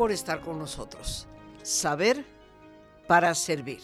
por 0.00 0.12
estar 0.12 0.40
con 0.40 0.58
nosotros. 0.58 1.28
Saber 1.62 2.24
para 3.06 3.34
servir. 3.34 3.80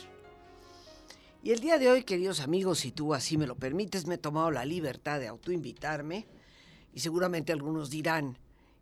Y 1.43 1.51
el 1.51 1.61
día 1.61 1.77
de 1.77 1.91
hoy, 1.91 2.05
queridos 2.05 2.41
amigos, 2.41 2.79
si 2.79 2.91
tú 2.91 3.13
así 3.13 3.37
me 3.37 3.47
lo 3.47 3.55
permites, 3.55 4.07
me 4.07 4.15
he 4.15 4.19
tomado 4.19 4.51
la 4.51 4.65
libertad 4.65 5.21
de 5.21 5.27
autoinvitarme 5.27 6.27
y 6.95 7.01
seguramente 7.01 7.53
algunos 7.53 7.91
dirán, 7.91 8.39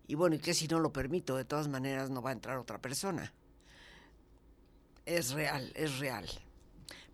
y 0.07 0.15
bueno, 0.15 0.37
¿y 0.37 0.39
qué 0.39 0.55
si 0.55 0.69
no 0.69 0.79
lo 0.79 0.93
permito? 0.93 1.35
De 1.35 1.45
todas 1.45 1.67
maneras 1.67 2.09
no 2.09 2.23
va 2.23 2.31
a 2.31 2.35
entrar 2.35 2.57
otra 2.57 2.81
persona. 2.81 3.33
Es 5.05 5.33
real, 5.33 5.73
es 5.75 5.99
real. 5.99 6.29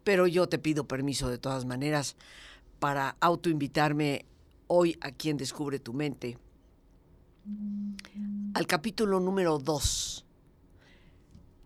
Pero 0.05 0.27
yo 0.27 0.51
te 0.51 0.59
pido 0.59 0.87
permiso 0.87 1.31
de 1.31 1.39
todas 1.39 1.65
maneras 1.65 2.15
para 2.79 3.17
autoinvitarme 3.21 4.27
hoy 4.67 4.99
a 5.01 5.13
quien 5.13 5.39
descubre 5.39 5.79
tu 5.79 5.95
mente 5.95 6.37
al 8.55 8.67
capítulo 8.67 9.21
número 9.21 9.59
2, 9.59 10.25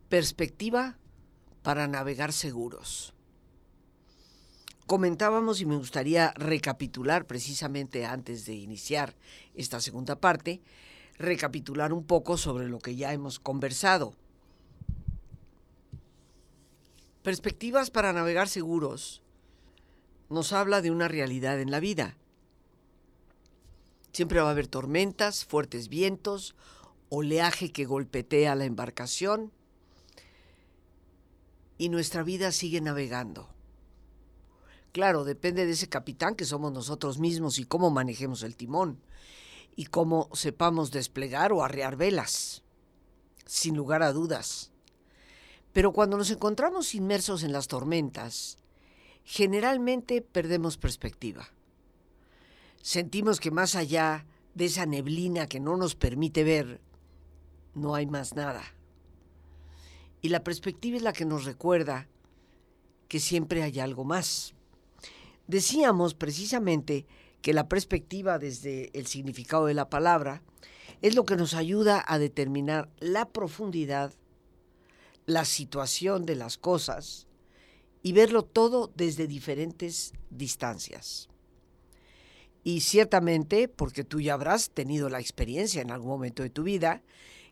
perspectiva 0.08 0.98
para 1.62 1.88
navegar 1.88 2.32
seguros. 2.32 3.14
Comentábamos 4.86 5.62
y 5.62 5.66
me 5.66 5.76
gustaría 5.76 6.32
recapitular 6.36 7.26
precisamente 7.26 8.04
antes 8.04 8.44
de 8.44 8.54
iniciar 8.54 9.14
esta 9.54 9.80
segunda 9.80 10.16
parte, 10.16 10.60
recapitular 11.16 11.92
un 11.92 12.04
poco 12.04 12.36
sobre 12.36 12.68
lo 12.68 12.78
que 12.80 12.96
ya 12.96 13.14
hemos 13.14 13.38
conversado. 13.40 14.14
Perspectivas 17.22 17.90
para 17.90 18.12
navegar 18.12 18.48
seguros 18.48 19.22
nos 20.28 20.52
habla 20.52 20.82
de 20.82 20.90
una 20.90 21.08
realidad 21.08 21.60
en 21.60 21.70
la 21.70 21.80
vida 21.80 22.18
Siempre 24.14 24.40
va 24.40 24.46
a 24.46 24.52
haber 24.52 24.68
tormentas, 24.68 25.44
fuertes 25.44 25.88
vientos, 25.88 26.54
oleaje 27.08 27.72
que 27.72 27.84
golpetea 27.84 28.54
la 28.54 28.64
embarcación 28.64 29.50
y 31.78 31.88
nuestra 31.88 32.22
vida 32.22 32.52
sigue 32.52 32.80
navegando. 32.80 33.48
Claro, 34.92 35.24
depende 35.24 35.66
de 35.66 35.72
ese 35.72 35.88
capitán 35.88 36.36
que 36.36 36.44
somos 36.44 36.70
nosotros 36.70 37.18
mismos 37.18 37.58
y 37.58 37.64
cómo 37.64 37.90
manejemos 37.90 38.44
el 38.44 38.54
timón 38.54 39.00
y 39.74 39.86
cómo 39.86 40.28
sepamos 40.32 40.92
desplegar 40.92 41.52
o 41.52 41.64
arrear 41.64 41.96
velas, 41.96 42.62
sin 43.46 43.76
lugar 43.76 44.04
a 44.04 44.12
dudas. 44.12 44.70
Pero 45.72 45.92
cuando 45.92 46.16
nos 46.16 46.30
encontramos 46.30 46.94
inmersos 46.94 47.42
en 47.42 47.52
las 47.52 47.66
tormentas, 47.66 48.58
generalmente 49.24 50.22
perdemos 50.22 50.78
perspectiva 50.78 51.53
sentimos 52.84 53.40
que 53.40 53.50
más 53.50 53.76
allá 53.76 54.26
de 54.54 54.66
esa 54.66 54.84
neblina 54.84 55.46
que 55.46 55.58
no 55.58 55.78
nos 55.78 55.94
permite 55.94 56.44
ver, 56.44 56.82
no 57.72 57.94
hay 57.94 58.06
más 58.06 58.34
nada. 58.34 58.62
Y 60.20 60.28
la 60.28 60.44
perspectiva 60.44 60.98
es 60.98 61.02
la 61.02 61.14
que 61.14 61.24
nos 61.24 61.46
recuerda 61.46 62.08
que 63.08 63.20
siempre 63.20 63.62
hay 63.62 63.80
algo 63.80 64.04
más. 64.04 64.52
Decíamos 65.46 66.12
precisamente 66.12 67.06
que 67.40 67.54
la 67.54 67.70
perspectiva 67.70 68.38
desde 68.38 68.90
el 68.92 69.06
significado 69.06 69.64
de 69.64 69.74
la 69.74 69.88
palabra 69.88 70.42
es 71.00 71.14
lo 71.14 71.24
que 71.24 71.36
nos 71.36 71.54
ayuda 71.54 72.04
a 72.06 72.18
determinar 72.18 72.90
la 73.00 73.30
profundidad, 73.30 74.12
la 75.24 75.46
situación 75.46 76.26
de 76.26 76.34
las 76.34 76.58
cosas 76.58 77.28
y 78.02 78.12
verlo 78.12 78.42
todo 78.42 78.92
desde 78.94 79.26
diferentes 79.26 80.12
distancias. 80.28 81.30
Y 82.64 82.80
ciertamente, 82.80 83.68
porque 83.68 84.04
tú 84.04 84.20
ya 84.20 84.34
habrás 84.34 84.70
tenido 84.70 85.10
la 85.10 85.20
experiencia 85.20 85.82
en 85.82 85.90
algún 85.90 86.08
momento 86.08 86.42
de 86.42 86.50
tu 86.50 86.62
vida, 86.62 87.02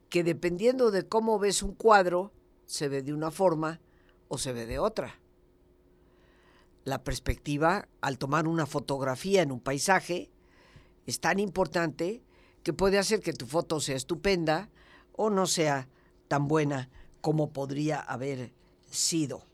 que 0.08 0.24
dependiendo 0.24 0.90
de 0.90 1.06
cómo 1.06 1.38
ves 1.38 1.62
un 1.62 1.74
cuadro, 1.74 2.32
se 2.64 2.88
ve 2.88 3.02
de 3.02 3.12
una 3.12 3.30
forma 3.30 3.80
o 4.28 4.38
se 4.38 4.54
ve 4.54 4.64
de 4.64 4.78
otra. 4.78 5.20
La 6.84 7.04
perspectiva, 7.04 7.88
al 8.00 8.16
tomar 8.16 8.48
una 8.48 8.64
fotografía 8.64 9.42
en 9.42 9.52
un 9.52 9.60
paisaje, 9.60 10.30
es 11.06 11.20
tan 11.20 11.38
importante 11.38 12.22
que 12.62 12.72
puede 12.72 12.98
hacer 12.98 13.20
que 13.20 13.34
tu 13.34 13.46
foto 13.46 13.80
sea 13.80 13.96
estupenda 13.96 14.70
o 15.12 15.28
no 15.28 15.46
sea 15.46 15.88
tan 16.28 16.48
buena 16.48 16.88
como 17.20 17.52
podría 17.52 18.00
haber 18.00 18.52
sido. 18.90 19.44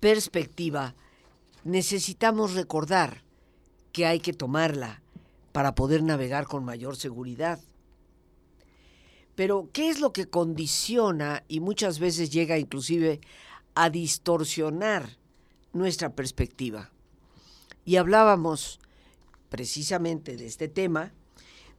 Perspectiva. 0.00 0.94
Necesitamos 1.64 2.54
recordar 2.54 3.27
que 3.98 4.06
hay 4.06 4.20
que 4.20 4.32
tomarla 4.32 5.02
para 5.50 5.74
poder 5.74 6.04
navegar 6.04 6.46
con 6.46 6.64
mayor 6.64 6.94
seguridad. 6.94 7.58
Pero, 9.34 9.70
¿qué 9.72 9.88
es 9.88 9.98
lo 9.98 10.12
que 10.12 10.30
condiciona 10.30 11.42
y 11.48 11.58
muchas 11.58 11.98
veces 11.98 12.30
llega 12.30 12.60
inclusive 12.60 13.20
a 13.74 13.90
distorsionar 13.90 15.18
nuestra 15.72 16.10
perspectiva? 16.10 16.92
Y 17.84 17.96
hablábamos 17.96 18.78
precisamente 19.48 20.36
de 20.36 20.46
este 20.46 20.68
tema, 20.68 21.12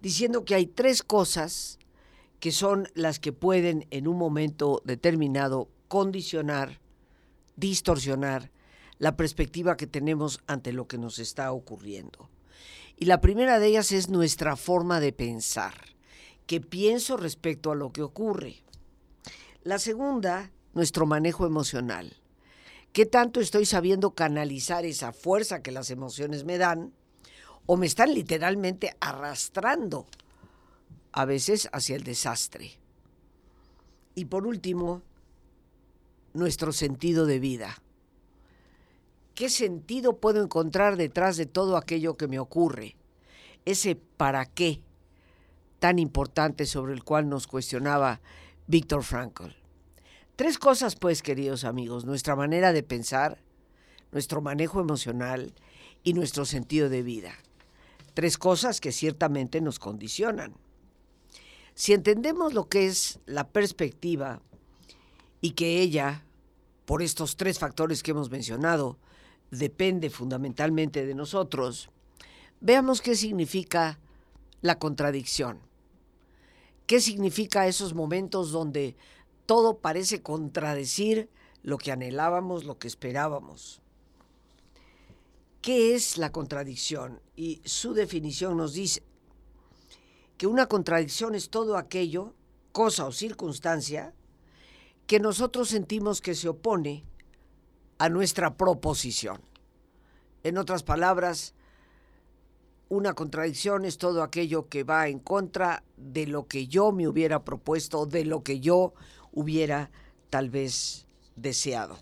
diciendo 0.02 0.44
que 0.44 0.56
hay 0.56 0.66
tres 0.66 1.04
cosas 1.04 1.80
que 2.42 2.52
son 2.52 2.90
las 2.96 3.22
que 3.22 3.32
pueden 3.32 3.88
en 3.92 4.10
un 4.10 4.18
momento 4.18 4.82
determinado 4.84 5.70
condicionar, 5.88 6.82
distorsionar 7.56 8.52
la 9.00 9.16
perspectiva 9.16 9.78
que 9.78 9.88
tenemos 9.88 10.42
ante 10.46 10.74
lo 10.74 10.88
que 10.88 10.98
nos 10.98 11.20
está 11.20 11.52
ocurriendo. 11.52 12.30
Y 12.98 13.06
la 13.06 13.22
primera 13.22 13.60
de 13.60 13.68
ellas 13.68 13.94
es 13.94 14.10
nuestra 14.10 14.58
forma 14.58 15.00
de 15.00 15.14
pensar, 15.14 15.74
qué 16.46 16.60
pienso 16.60 17.16
respecto 17.16 17.72
a 17.72 17.76
lo 17.76 17.92
que 17.94 18.02
ocurre. 18.02 18.58
La 19.64 19.80
segunda, 19.80 20.52
nuestro 20.74 21.06
manejo 21.06 21.46
emocional. 21.46 22.18
¿Qué 22.92 23.06
tanto 23.06 23.40
estoy 23.40 23.66
sabiendo 23.66 24.12
canalizar 24.12 24.84
esa 24.84 25.14
fuerza 25.14 25.62
que 25.62 25.72
las 25.72 25.92
emociones 25.92 26.44
me 26.44 26.58
dan 26.58 26.92
o 27.66 27.78
me 27.78 27.86
están 27.86 28.14
literalmente 28.14 28.96
arrastrando 29.00 30.08
a 31.14 31.24
veces 31.24 31.70
hacia 31.72 31.96
el 31.96 32.04
desastre? 32.04 32.80
Y 34.16 34.26
por 34.26 34.46
último, 34.46 35.04
nuestro 36.34 36.74
sentido 36.74 37.26
de 37.26 37.40
vida. 37.40 37.82
¿Qué 39.40 39.48
sentido 39.48 40.18
puedo 40.18 40.44
encontrar 40.44 40.98
detrás 40.98 41.38
de 41.38 41.46
todo 41.46 41.78
aquello 41.78 42.18
que 42.18 42.28
me 42.28 42.40
ocurre? 42.40 42.98
Ese 43.64 43.96
para 43.96 44.46
qué 44.46 44.82
tan 45.80 45.98
importante 45.98 46.66
sobre 46.66 46.92
el 46.92 47.06
cual 47.06 47.30
nos 47.30 47.48
cuestionaba 47.48 48.20
Víctor 48.68 49.02
Frankl. 49.02 49.52
Tres 50.36 50.58
cosas, 50.58 50.98
pues, 50.98 51.22
queridos 51.22 51.64
amigos, 51.64 52.04
nuestra 52.04 52.36
manera 52.36 52.74
de 52.74 52.84
pensar, 52.84 53.42
nuestro 54.12 54.42
manejo 54.42 54.82
emocional 54.82 55.54
y 56.04 56.12
nuestro 56.16 56.44
sentido 56.44 56.90
de 56.90 57.02
vida. 57.02 57.32
Tres 58.16 58.38
cosas 58.38 58.82
que 58.82 58.92
ciertamente 58.92 59.62
nos 59.62 59.80
condicionan. 59.80 60.54
Si 61.76 61.94
entendemos 61.94 62.54
lo 62.54 62.68
que 62.68 62.88
es 62.88 63.22
la 63.26 63.48
perspectiva 63.48 64.42
y 65.40 65.52
que 65.52 65.80
ella, 65.80 66.26
por 66.84 67.02
estos 67.02 67.38
tres 67.38 67.58
factores 67.58 68.04
que 68.04 68.12
hemos 68.12 68.30
mencionado, 68.30 68.98
depende 69.52 70.10
fundamentalmente 70.10 71.06
de 71.06 71.16
nosotros, 71.16 71.90
veamos 72.62 73.02
qué 73.02 73.16
significa 73.16 74.00
la 74.62 74.80
contradicción. 74.80 75.60
¿Qué 76.86 77.02
significa 77.02 77.68
esos 77.68 77.94
momentos 77.94 78.52
donde 78.52 78.96
todo 79.46 79.78
parece 79.78 80.22
contradecir 80.22 81.30
lo 81.62 81.78
que 81.78 81.92
anhelábamos, 81.92 82.64
lo 82.64 82.80
que 82.80 82.88
esperábamos? 82.88 83.82
¿Qué 85.62 85.94
es 85.94 86.18
la 86.18 86.32
contradicción? 86.32 87.22
Y 87.36 87.62
su 87.66 87.94
definición 87.94 88.58
nos 88.58 88.74
dice 88.74 89.04
que 90.38 90.48
una 90.48 90.68
contradicción 90.68 91.36
es 91.36 91.50
todo 91.50 91.78
aquello, 91.78 92.34
cosa 92.72 93.06
o 93.06 93.12
circunstancia, 93.12 94.14
que 95.06 95.20
nosotros 95.20 95.70
sentimos 95.70 96.22
que 96.22 96.34
se 96.34 96.48
opone 96.48 97.04
a 98.00 98.10
nuestra 98.10 98.56
proposición. 98.56 99.42
En 100.44 100.58
otras 100.58 100.84
palabras, 100.84 101.54
una 102.88 103.14
contradicción 103.14 103.86
es 103.86 103.98
todo 103.98 104.24
aquello 104.24 104.68
que 104.68 104.84
va 104.84 105.10
en 105.10 105.20
contra 105.20 105.84
de 105.98 106.26
lo 106.26 106.48
que 106.48 106.68
yo 106.68 106.92
me 106.92 107.08
hubiera 107.08 107.44
propuesto, 107.44 108.06
de 108.06 108.26
lo 108.26 108.42
que 108.42 108.62
yo 108.62 108.94
hubiera 109.32 109.92
tal 110.30 110.50
vez 110.50 111.06
deseado. 111.36 112.00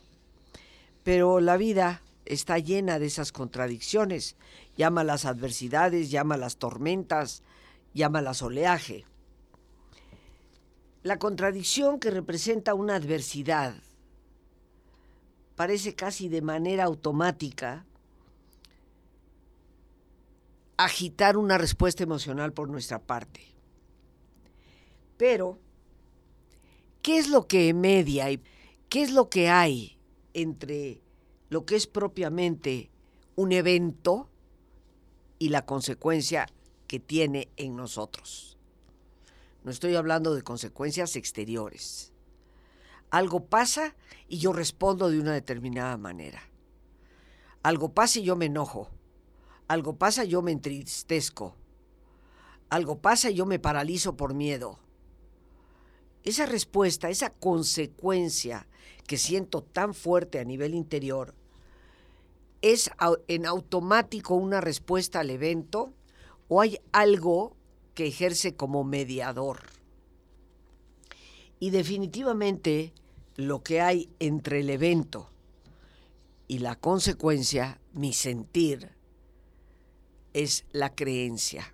Pero 1.04 1.40
la 1.42 1.58
vida 1.58 2.04
está 2.26 2.60
llena 2.60 3.00
de 3.00 3.08
esas 3.08 3.32
contradicciones. 3.32 4.36
Llama 4.78 5.04
las 5.04 5.26
adversidades, 5.26 6.12
llama 6.12 6.38
las 6.38 6.58
tormentas, 6.58 7.42
llama 7.94 8.22
las 8.22 8.42
oleaje. 8.42 9.06
La 11.02 11.18
contradicción 11.18 12.00
que 12.00 12.12
representa 12.12 12.76
una 12.76 12.96
adversidad 12.96 13.76
parece 15.58 15.96
casi 15.96 16.30
de 16.30 16.44
manera 16.44 16.84
automática 16.84 17.84
agitar 20.78 21.36
una 21.36 21.58
respuesta 21.58 22.04
emocional 22.04 22.54
por 22.54 22.70
nuestra 22.70 23.00
parte. 23.00 23.42
Pero, 25.18 25.58
¿qué 27.02 27.18
es 27.18 27.28
lo 27.28 27.48
que 27.48 27.74
media 27.74 28.30
y 28.30 28.40
qué 28.88 29.02
es 29.02 29.12
lo 29.12 29.30
que 29.30 29.50
hay 29.50 29.98
entre 30.36 31.02
lo 31.50 31.66
que 31.66 31.76
es 31.76 31.88
propiamente 31.88 32.92
un 33.36 33.52
evento 33.52 34.30
y 35.40 35.50
la 35.50 35.66
consecuencia 35.66 36.46
que 36.86 37.00
tiene 37.00 37.50
en 37.58 37.76
nosotros? 37.76 38.60
No 39.64 39.72
estoy 39.72 39.96
hablando 39.96 40.36
de 40.36 40.44
consecuencias 40.44 41.16
exteriores. 41.16 42.14
Algo 43.10 43.46
pasa 43.46 43.96
y 44.28 44.40
yo 44.40 44.52
respondo 44.52 45.10
de 45.10 45.20
una 45.20 45.34
determinada 45.34 45.98
manera. 45.98 46.42
Algo 47.64 47.94
pasa 47.94 48.20
y 48.20 48.24
yo 48.24 48.36
me 48.36 48.46
enojo. 48.46 48.90
Algo 49.68 49.98
pasa 49.98 50.26
y 50.26 50.30
yo 50.30 50.42
me 50.42 50.52
entristezco. 50.52 51.56
Algo 52.70 53.00
pasa 53.00 53.30
y 53.30 53.36
yo 53.36 53.46
me 53.46 53.60
paralizo 53.60 54.18
por 54.18 54.34
miedo. 54.34 54.80
Esa 56.24 56.46
respuesta, 56.46 57.10
esa 57.10 57.30
consecuencia 57.30 58.68
que 59.06 59.18
siento 59.18 59.64
tan 59.64 59.94
fuerte 59.94 60.40
a 60.40 60.44
nivel 60.44 60.74
interior, 60.74 61.34
¿es 62.62 62.92
en 63.30 63.46
automático 63.46 64.36
una 64.36 64.60
respuesta 64.60 65.22
al 65.22 65.30
evento 65.30 65.94
o 66.50 66.60
hay 66.60 66.80
algo 66.92 67.56
que 67.94 68.08
ejerce 68.08 68.56
como 68.56 68.84
mediador? 68.84 69.77
Y 71.60 71.72
definitivamente 71.72 72.94
lo 73.36 73.64
que 73.64 73.82
hay 73.82 74.10
entre 74.20 74.60
el 74.62 74.70
evento 74.70 75.30
y 76.48 76.60
la 76.60 76.76
consecuencia, 76.76 77.80
mi 77.94 78.14
sentir, 78.14 78.92
es 80.34 80.66
la 80.72 80.94
creencia. 80.94 81.74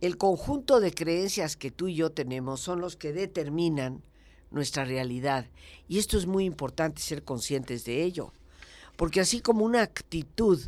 El 0.00 0.16
conjunto 0.16 0.80
de 0.80 0.92
creencias 0.92 1.56
que 1.56 1.70
tú 1.70 1.88
y 1.88 1.94
yo 1.94 2.10
tenemos 2.10 2.60
son 2.60 2.80
los 2.80 2.96
que 2.96 3.12
determinan 3.12 4.02
nuestra 4.50 4.84
realidad. 4.84 5.46
Y 5.88 5.98
esto 5.98 6.18
es 6.18 6.26
muy 6.26 6.44
importante 6.44 7.00
ser 7.00 7.22
conscientes 7.22 7.84
de 7.84 8.02
ello. 8.02 8.32
Porque 8.96 9.20
así 9.20 9.40
como 9.40 9.64
una 9.64 9.82
actitud 9.82 10.60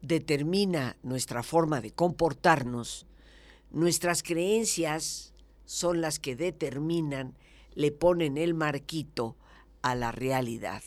determina 0.00 0.96
nuestra 1.02 1.42
forma 1.42 1.80
de 1.80 1.92
comportarnos, 1.92 3.06
nuestras 3.70 4.22
creencias 4.22 5.32
son 5.70 6.00
las 6.00 6.18
que 6.18 6.34
determinan, 6.34 7.38
le 7.76 7.92
ponen 7.92 8.38
el 8.38 8.54
marquito 8.54 9.36
a 9.82 9.94
la 9.94 10.10
realidad. 10.10 10.82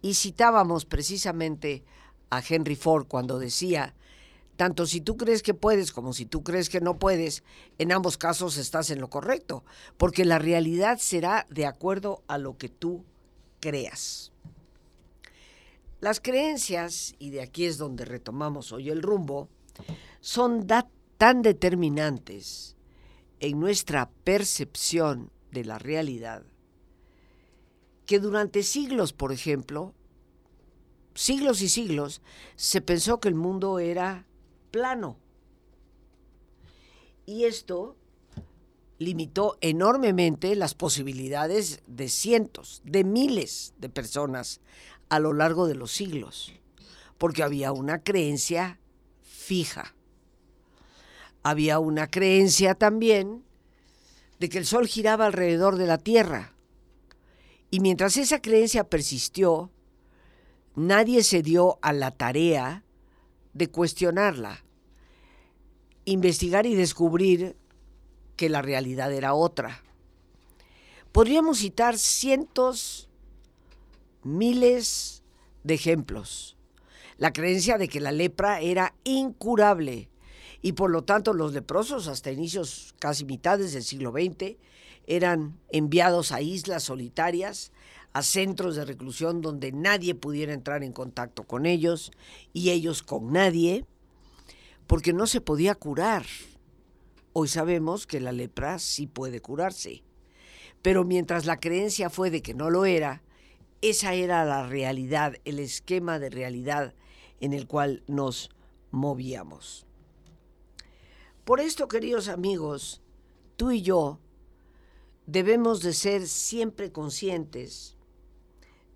Y 0.00 0.14
citábamos 0.14 0.86
precisamente 0.86 1.84
a 2.30 2.40
Henry 2.40 2.74
Ford 2.74 3.06
cuando 3.06 3.38
decía, 3.38 3.94
tanto 4.56 4.86
si 4.86 5.02
tú 5.02 5.18
crees 5.18 5.42
que 5.42 5.52
puedes 5.52 5.92
como 5.92 6.14
si 6.14 6.24
tú 6.24 6.42
crees 6.42 6.70
que 6.70 6.80
no 6.80 6.98
puedes, 6.98 7.44
en 7.76 7.92
ambos 7.92 8.16
casos 8.16 8.56
estás 8.56 8.88
en 8.88 9.02
lo 9.02 9.10
correcto, 9.10 9.62
porque 9.98 10.24
la 10.24 10.38
realidad 10.38 10.96
será 10.96 11.46
de 11.50 11.66
acuerdo 11.66 12.22
a 12.26 12.38
lo 12.38 12.56
que 12.56 12.70
tú 12.70 13.04
creas. 13.60 14.32
Las 16.00 16.20
creencias, 16.20 17.14
y 17.18 17.28
de 17.28 17.42
aquí 17.42 17.66
es 17.66 17.76
donde 17.76 18.06
retomamos 18.06 18.72
hoy 18.72 18.88
el 18.88 19.02
rumbo, 19.02 19.50
son 20.22 20.66
tan 21.18 21.42
determinantes 21.42 22.74
en 23.46 23.60
nuestra 23.60 24.10
percepción 24.24 25.30
de 25.50 25.64
la 25.64 25.78
realidad 25.78 26.44
que 28.06 28.18
durante 28.18 28.62
siglos, 28.62 29.12
por 29.12 29.32
ejemplo, 29.32 29.94
siglos 31.14 31.62
y 31.62 31.68
siglos, 31.68 32.20
se 32.56 32.80
pensó 32.80 33.20
que 33.20 33.28
el 33.28 33.34
mundo 33.34 33.78
era 33.78 34.26
plano. 34.70 35.16
Y 37.26 37.44
esto 37.44 37.96
limitó 38.98 39.56
enormemente 39.60 40.54
las 40.54 40.74
posibilidades 40.74 41.82
de 41.86 42.08
cientos, 42.08 42.82
de 42.84 43.04
miles 43.04 43.74
de 43.78 43.88
personas 43.88 44.60
a 45.08 45.18
lo 45.18 45.32
largo 45.32 45.66
de 45.66 45.74
los 45.74 45.90
siglos, 45.92 46.52
porque 47.18 47.42
había 47.42 47.72
una 47.72 48.02
creencia 48.02 48.78
fija. 49.22 49.94
Había 51.44 51.78
una 51.78 52.10
creencia 52.10 52.74
también 52.74 53.44
de 54.40 54.48
que 54.48 54.58
el 54.58 54.66
Sol 54.66 54.88
giraba 54.88 55.26
alrededor 55.26 55.76
de 55.76 55.86
la 55.86 55.98
Tierra 55.98 56.54
y 57.74 57.80
mientras 57.80 58.16
esa 58.16 58.40
creencia 58.40 58.84
persistió, 58.84 59.68
nadie 60.76 61.24
se 61.24 61.42
dio 61.42 61.80
a 61.82 61.92
la 61.92 62.12
tarea 62.12 62.84
de 63.52 63.68
cuestionarla, 63.68 64.64
investigar 66.04 66.66
y 66.66 66.76
descubrir 66.76 67.56
que 68.36 68.48
la 68.48 68.62
realidad 68.62 69.12
era 69.12 69.34
otra. 69.34 69.82
Podríamos 71.10 71.58
citar 71.58 71.98
cientos, 71.98 73.08
miles 74.22 75.24
de 75.64 75.74
ejemplos. 75.74 76.56
La 77.18 77.32
creencia 77.32 77.76
de 77.76 77.88
que 77.88 78.00
la 78.00 78.12
lepra 78.12 78.60
era 78.60 78.94
incurable 79.02 80.10
y 80.64 80.72
por 80.72 80.90
lo 80.90 81.04
tanto 81.04 81.34
los 81.34 81.52
leprosos 81.52 82.08
hasta 82.08 82.32
inicios 82.32 82.94
casi 82.98 83.26
mitades 83.26 83.74
del 83.74 83.82
siglo 83.82 84.12
XX 84.12 84.56
eran 85.06 85.60
enviados 85.68 86.32
a 86.32 86.40
islas 86.40 86.84
solitarias, 86.84 87.70
a 88.14 88.22
centros 88.22 88.74
de 88.74 88.86
reclusión 88.86 89.42
donde 89.42 89.72
nadie 89.72 90.14
pudiera 90.14 90.54
entrar 90.54 90.82
en 90.82 90.94
contacto 90.94 91.44
con 91.44 91.66
ellos 91.66 92.12
y 92.54 92.70
ellos 92.70 93.02
con 93.02 93.30
nadie, 93.30 93.84
porque 94.86 95.12
no 95.12 95.26
se 95.26 95.42
podía 95.42 95.74
curar. 95.74 96.24
Hoy 97.34 97.48
sabemos 97.48 98.06
que 98.06 98.20
la 98.20 98.32
lepra 98.32 98.78
sí 98.78 99.06
puede 99.06 99.42
curarse, 99.42 100.02
pero 100.80 101.04
mientras 101.04 101.44
la 101.44 101.60
creencia 101.60 102.08
fue 102.08 102.30
de 102.30 102.40
que 102.40 102.54
no 102.54 102.70
lo 102.70 102.86
era, 102.86 103.22
esa 103.82 104.14
era 104.14 104.46
la 104.46 104.66
realidad, 104.66 105.34
el 105.44 105.58
esquema 105.58 106.18
de 106.18 106.30
realidad 106.30 106.94
en 107.40 107.52
el 107.52 107.66
cual 107.66 108.02
nos 108.06 108.48
movíamos. 108.90 109.86
Por 111.44 111.60
esto, 111.60 111.88
queridos 111.88 112.28
amigos, 112.28 113.02
tú 113.56 113.70
y 113.70 113.82
yo 113.82 114.18
debemos 115.26 115.82
de 115.82 115.92
ser 115.92 116.26
siempre 116.26 116.90
conscientes 116.90 117.96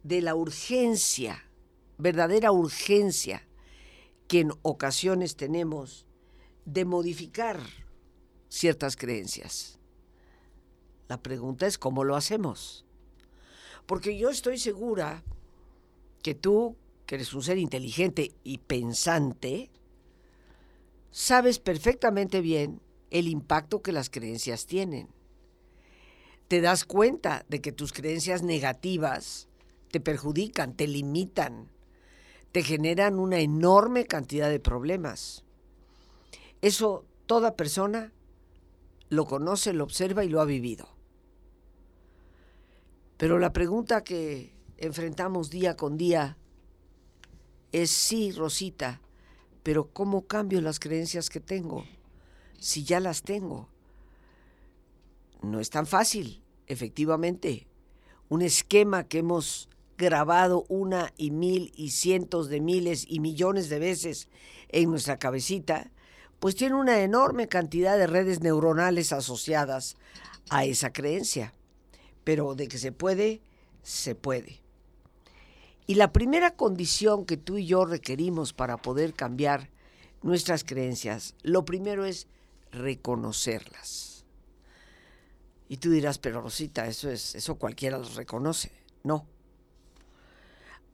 de 0.02 0.22
la 0.22 0.34
urgencia, 0.34 1.44
verdadera 1.98 2.50
urgencia 2.50 3.46
que 4.28 4.40
en 4.40 4.52
ocasiones 4.62 5.36
tenemos 5.36 6.06
de 6.64 6.86
modificar 6.86 7.60
ciertas 8.48 8.96
creencias. 8.96 9.78
La 11.08 11.22
pregunta 11.22 11.66
es 11.66 11.76
cómo 11.76 12.02
lo 12.02 12.16
hacemos. 12.16 12.86
Porque 13.84 14.16
yo 14.16 14.30
estoy 14.30 14.58
segura 14.58 15.22
que 16.22 16.34
tú, 16.34 16.76
que 17.04 17.16
eres 17.16 17.34
un 17.34 17.42
ser 17.42 17.58
inteligente 17.58 18.32
y 18.42 18.58
pensante, 18.58 19.70
sabes 21.10 21.58
perfectamente 21.58 22.40
bien 22.40 22.80
el 23.10 23.28
impacto 23.28 23.82
que 23.82 23.92
las 23.92 24.10
creencias 24.10 24.66
tienen 24.66 25.08
te 26.48 26.62
das 26.62 26.86
cuenta 26.86 27.44
de 27.48 27.60
que 27.60 27.72
tus 27.72 27.92
creencias 27.92 28.42
negativas 28.42 29.48
te 29.90 30.00
perjudican, 30.00 30.74
te 30.74 30.86
limitan, 30.86 31.68
te 32.52 32.62
generan 32.62 33.18
una 33.18 33.38
enorme 33.38 34.06
cantidad 34.06 34.48
de 34.48 34.58
problemas. 34.58 35.44
Eso 36.62 37.04
toda 37.26 37.54
persona 37.54 38.12
lo 39.10 39.26
conoce, 39.26 39.74
lo 39.74 39.84
observa 39.84 40.24
y 40.24 40.30
lo 40.30 40.40
ha 40.40 40.46
vivido. 40.46 40.88
Pero 43.18 43.38
la 43.38 43.52
pregunta 43.52 44.02
que 44.02 44.54
enfrentamos 44.78 45.50
día 45.50 45.76
con 45.76 45.98
día 45.98 46.38
es 47.72 47.90
sí, 47.90 48.32
Rosita, 48.32 49.02
pero 49.62 49.92
¿cómo 49.92 50.26
cambio 50.26 50.60
las 50.60 50.80
creencias 50.80 51.30
que 51.30 51.40
tengo? 51.40 51.84
Si 52.58 52.84
ya 52.84 53.00
las 53.00 53.22
tengo 53.22 53.68
no 55.42 55.60
es 55.60 55.70
tan 55.70 55.86
fácil, 55.86 56.42
efectivamente. 56.66 57.66
Un 58.28 58.42
esquema 58.42 59.04
que 59.04 59.18
hemos 59.18 59.68
grabado 59.96 60.64
una 60.68 61.12
y 61.16 61.30
mil 61.30 61.72
y 61.74 61.90
cientos 61.90 62.48
de 62.48 62.60
miles 62.60 63.04
y 63.08 63.20
millones 63.20 63.68
de 63.68 63.78
veces 63.78 64.28
en 64.68 64.90
nuestra 64.90 65.18
cabecita, 65.18 65.90
pues 66.38 66.54
tiene 66.54 66.76
una 66.76 67.00
enorme 67.00 67.48
cantidad 67.48 67.96
de 67.96 68.06
redes 68.06 68.40
neuronales 68.40 69.12
asociadas 69.12 69.96
a 70.50 70.64
esa 70.64 70.92
creencia. 70.92 71.54
Pero 72.24 72.54
de 72.54 72.68
que 72.68 72.78
se 72.78 72.92
puede, 72.92 73.40
se 73.82 74.14
puede. 74.14 74.60
Y 75.88 75.94
la 75.94 76.12
primera 76.12 76.50
condición 76.50 77.24
que 77.24 77.38
tú 77.38 77.56
y 77.56 77.64
yo 77.64 77.86
requerimos 77.86 78.52
para 78.52 78.76
poder 78.76 79.14
cambiar 79.14 79.70
nuestras 80.20 80.62
creencias, 80.62 81.34
lo 81.42 81.64
primero 81.64 82.04
es 82.04 82.28
reconocerlas. 82.70 84.26
Y 85.66 85.78
tú 85.78 85.90
dirás, 85.90 86.18
pero 86.18 86.42
Rosita, 86.42 86.86
eso 86.86 87.08
es, 87.08 87.34
eso 87.34 87.54
cualquiera 87.54 87.96
los 87.96 88.16
reconoce. 88.16 88.70
No. 89.02 89.26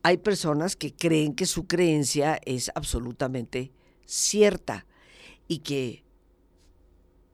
Hay 0.05 0.19
personas 0.19 0.77
que 0.77 0.95
creen 0.95 1.35
que 1.35 1.47
su 1.47 1.67
creencia 1.67 2.39
es 2.45 2.71
absolutamente 2.77 3.73
cierta 4.07 4.87
y 5.49 5.59
que 5.59 6.05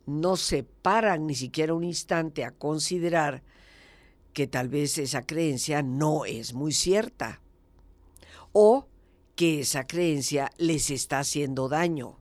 no 0.07 0.39
se 0.39 0.63
paran 0.63 1.27
ni 1.27 1.35
siquiera 1.35 1.75
un 1.75 1.85
instante 1.85 2.43
a 2.43 2.53
considerar 2.53 3.43
que 4.33 4.47
tal 4.47 4.71
vez 4.71 4.97
esa 4.97 5.27
creencia 5.27 5.83
no 5.83 6.25
es 6.25 6.55
muy 6.55 6.73
cierta 6.73 7.43
o 8.53 8.89
que 9.37 9.61
esa 9.61 9.87
creencia 9.87 10.51
les 10.59 10.91
está 10.91 11.21
haciendo 11.21 11.69
daño. 11.69 12.19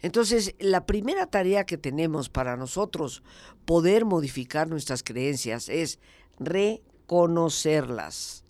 Entonces, 0.00 0.54
la 0.58 0.84
primera 0.84 1.26
tarea 1.26 1.64
que 1.64 1.78
tenemos 1.78 2.28
para 2.28 2.56
nosotros 2.56 3.22
poder 3.64 4.04
modificar 4.04 4.68
nuestras 4.68 5.04
creencias 5.04 5.68
es 5.68 6.00
reconocerlas. 6.40 8.42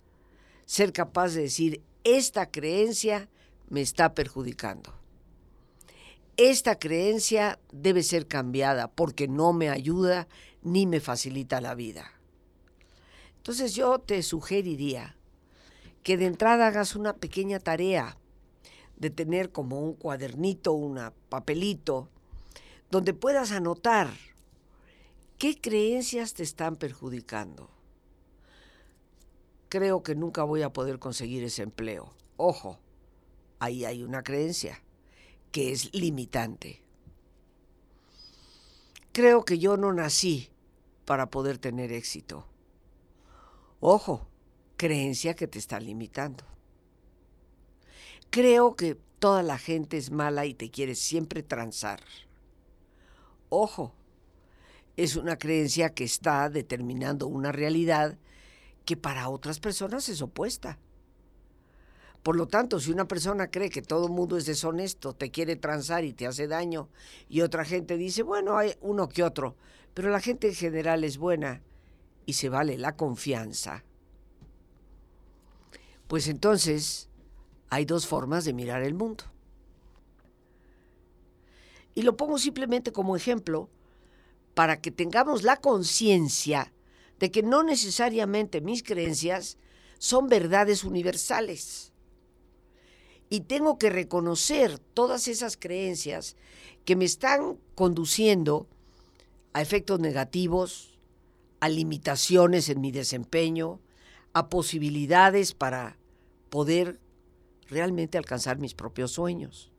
Ser 0.65 0.93
capaz 0.93 1.33
de 1.33 1.43
decir, 1.43 1.83
esta 2.03 2.49
creencia 2.49 3.29
me 3.69 3.81
está 3.81 4.15
perjudicando. 4.15 4.95
Esta 6.37 6.79
creencia 6.79 7.59
debe 7.71 8.01
ser 8.01 8.27
cambiada 8.27 8.89
porque 8.89 9.27
no 9.27 9.53
me 9.53 9.69
ayuda 9.69 10.27
ni 10.63 10.87
me 10.87 10.99
facilita 10.99 11.61
la 11.61 11.75
vida. 11.75 12.11
Entonces 13.37 13.75
yo 13.75 13.99
te 13.99 14.23
sugeriría 14.23 15.15
que 16.03 16.17
de 16.17 16.25
entrada 16.25 16.67
hagas 16.67 16.95
una 16.95 17.13
pequeña 17.13 17.59
tarea 17.59 18.17
de 18.97 19.09
tener 19.09 19.51
como 19.51 19.79
un 19.79 19.93
cuadernito, 19.93 20.73
un 20.73 20.99
papelito, 21.29 22.09
donde 22.91 23.13
puedas 23.13 23.51
anotar 23.51 24.09
qué 25.37 25.59
creencias 25.59 26.33
te 26.33 26.43
están 26.43 26.75
perjudicando. 26.75 27.69
Creo 29.69 30.03
que 30.03 30.13
nunca 30.13 30.43
voy 30.43 30.61
a 30.61 30.71
poder 30.71 30.99
conseguir 30.99 31.43
ese 31.43 31.63
empleo. 31.63 32.13
Ojo, 32.37 32.79
ahí 33.59 33.85
hay 33.85 34.03
una 34.03 34.23
creencia 34.23 34.83
que 35.51 35.71
es 35.71 35.93
limitante. 35.93 36.83
Creo 39.11 39.45
que 39.45 39.57
yo 39.57 39.77
no 39.77 39.93
nací 39.93 40.49
para 41.05 41.29
poder 41.29 41.57
tener 41.57 41.91
éxito. 41.91 42.45
Ojo, 43.79 44.27
creencia 44.83 45.33
que 45.33 45.47
te 45.47 45.59
está 45.59 45.79
limitando. 45.79 46.43
Creo 48.29 48.75
que 48.75 48.97
toda 49.17 49.41
la 49.41 49.57
gente 49.57 49.95
es 49.95 50.11
mala 50.11 50.45
y 50.45 50.53
te 50.53 50.71
quiere 50.71 50.93
siempre 50.95 51.41
transar. 51.41 52.01
Ojo, 53.47 53.95
es 54.97 55.15
una 55.15 55.37
creencia 55.37 55.93
que 55.93 56.03
está 56.03 56.49
determinando 56.49 57.27
una 57.27 57.53
realidad 57.53 58.17
que 58.83 58.97
para 58.97 59.29
otras 59.29 59.61
personas 59.61 60.09
es 60.09 60.21
opuesta. 60.21 60.77
Por 62.21 62.35
lo 62.35 62.49
tanto, 62.49 62.81
si 62.81 62.91
una 62.91 63.07
persona 63.07 63.49
cree 63.49 63.69
que 63.69 63.81
todo 63.81 64.07
el 64.07 64.11
mundo 64.11 64.35
es 64.35 64.45
deshonesto, 64.45 65.13
te 65.13 65.31
quiere 65.31 65.55
transar 65.55 66.03
y 66.03 66.11
te 66.11 66.27
hace 66.27 66.45
daño, 66.45 66.89
y 67.29 67.39
otra 67.39 67.63
gente 67.63 67.95
dice, 67.95 68.21
bueno, 68.21 68.57
hay 68.57 68.73
uno 68.81 69.07
que 69.07 69.23
otro, 69.23 69.55
pero 69.93 70.09
la 70.09 70.19
gente 70.19 70.49
en 70.49 70.55
general 70.55 71.05
es 71.05 71.17
buena 71.17 71.61
y 72.25 72.33
se 72.33 72.49
vale 72.49 72.77
la 72.77 72.97
confianza, 72.97 73.85
pues 76.13 76.27
entonces 76.27 77.09
hay 77.71 77.85
dos 77.85 78.05
formas 78.05 78.45
de 78.45 78.53
mirar 78.53 78.83
el 78.83 78.93
mundo. 78.93 79.23
Y 81.95 82.03
lo 82.03 82.15
pongo 82.17 82.37
simplemente 82.37 82.91
como 82.91 83.15
ejemplo 83.15 83.67
para 84.53 84.79
que 84.79 84.91
tengamos 84.91 85.41
la 85.41 85.57
conciencia 85.57 86.71
de 87.17 87.31
que 87.31 87.41
no 87.41 87.63
necesariamente 87.63 88.61
mis 88.61 88.83
creencias 88.83 89.57
son 89.97 90.29
verdades 90.29 90.83
universales 90.83 91.93
y 93.27 93.39
tengo 93.39 93.79
que 93.79 93.89
reconocer 93.89 94.77
todas 94.77 95.27
esas 95.27 95.57
creencias 95.57 96.35
que 96.85 96.95
me 96.95 97.05
están 97.05 97.57
conduciendo 97.73 98.67
a 99.53 99.63
efectos 99.63 99.99
negativos, 99.99 100.99
a 101.59 101.69
limitaciones 101.69 102.69
en 102.69 102.81
mi 102.81 102.91
desempeño, 102.91 103.79
a 104.33 104.49
posibilidades 104.49 105.55
para 105.55 105.97
poder 106.53 106.99
realmente 107.67 108.19
alcanzar 108.19 108.59
mis 108.59 108.75
propios 108.75 109.09
sueños. 109.09 109.71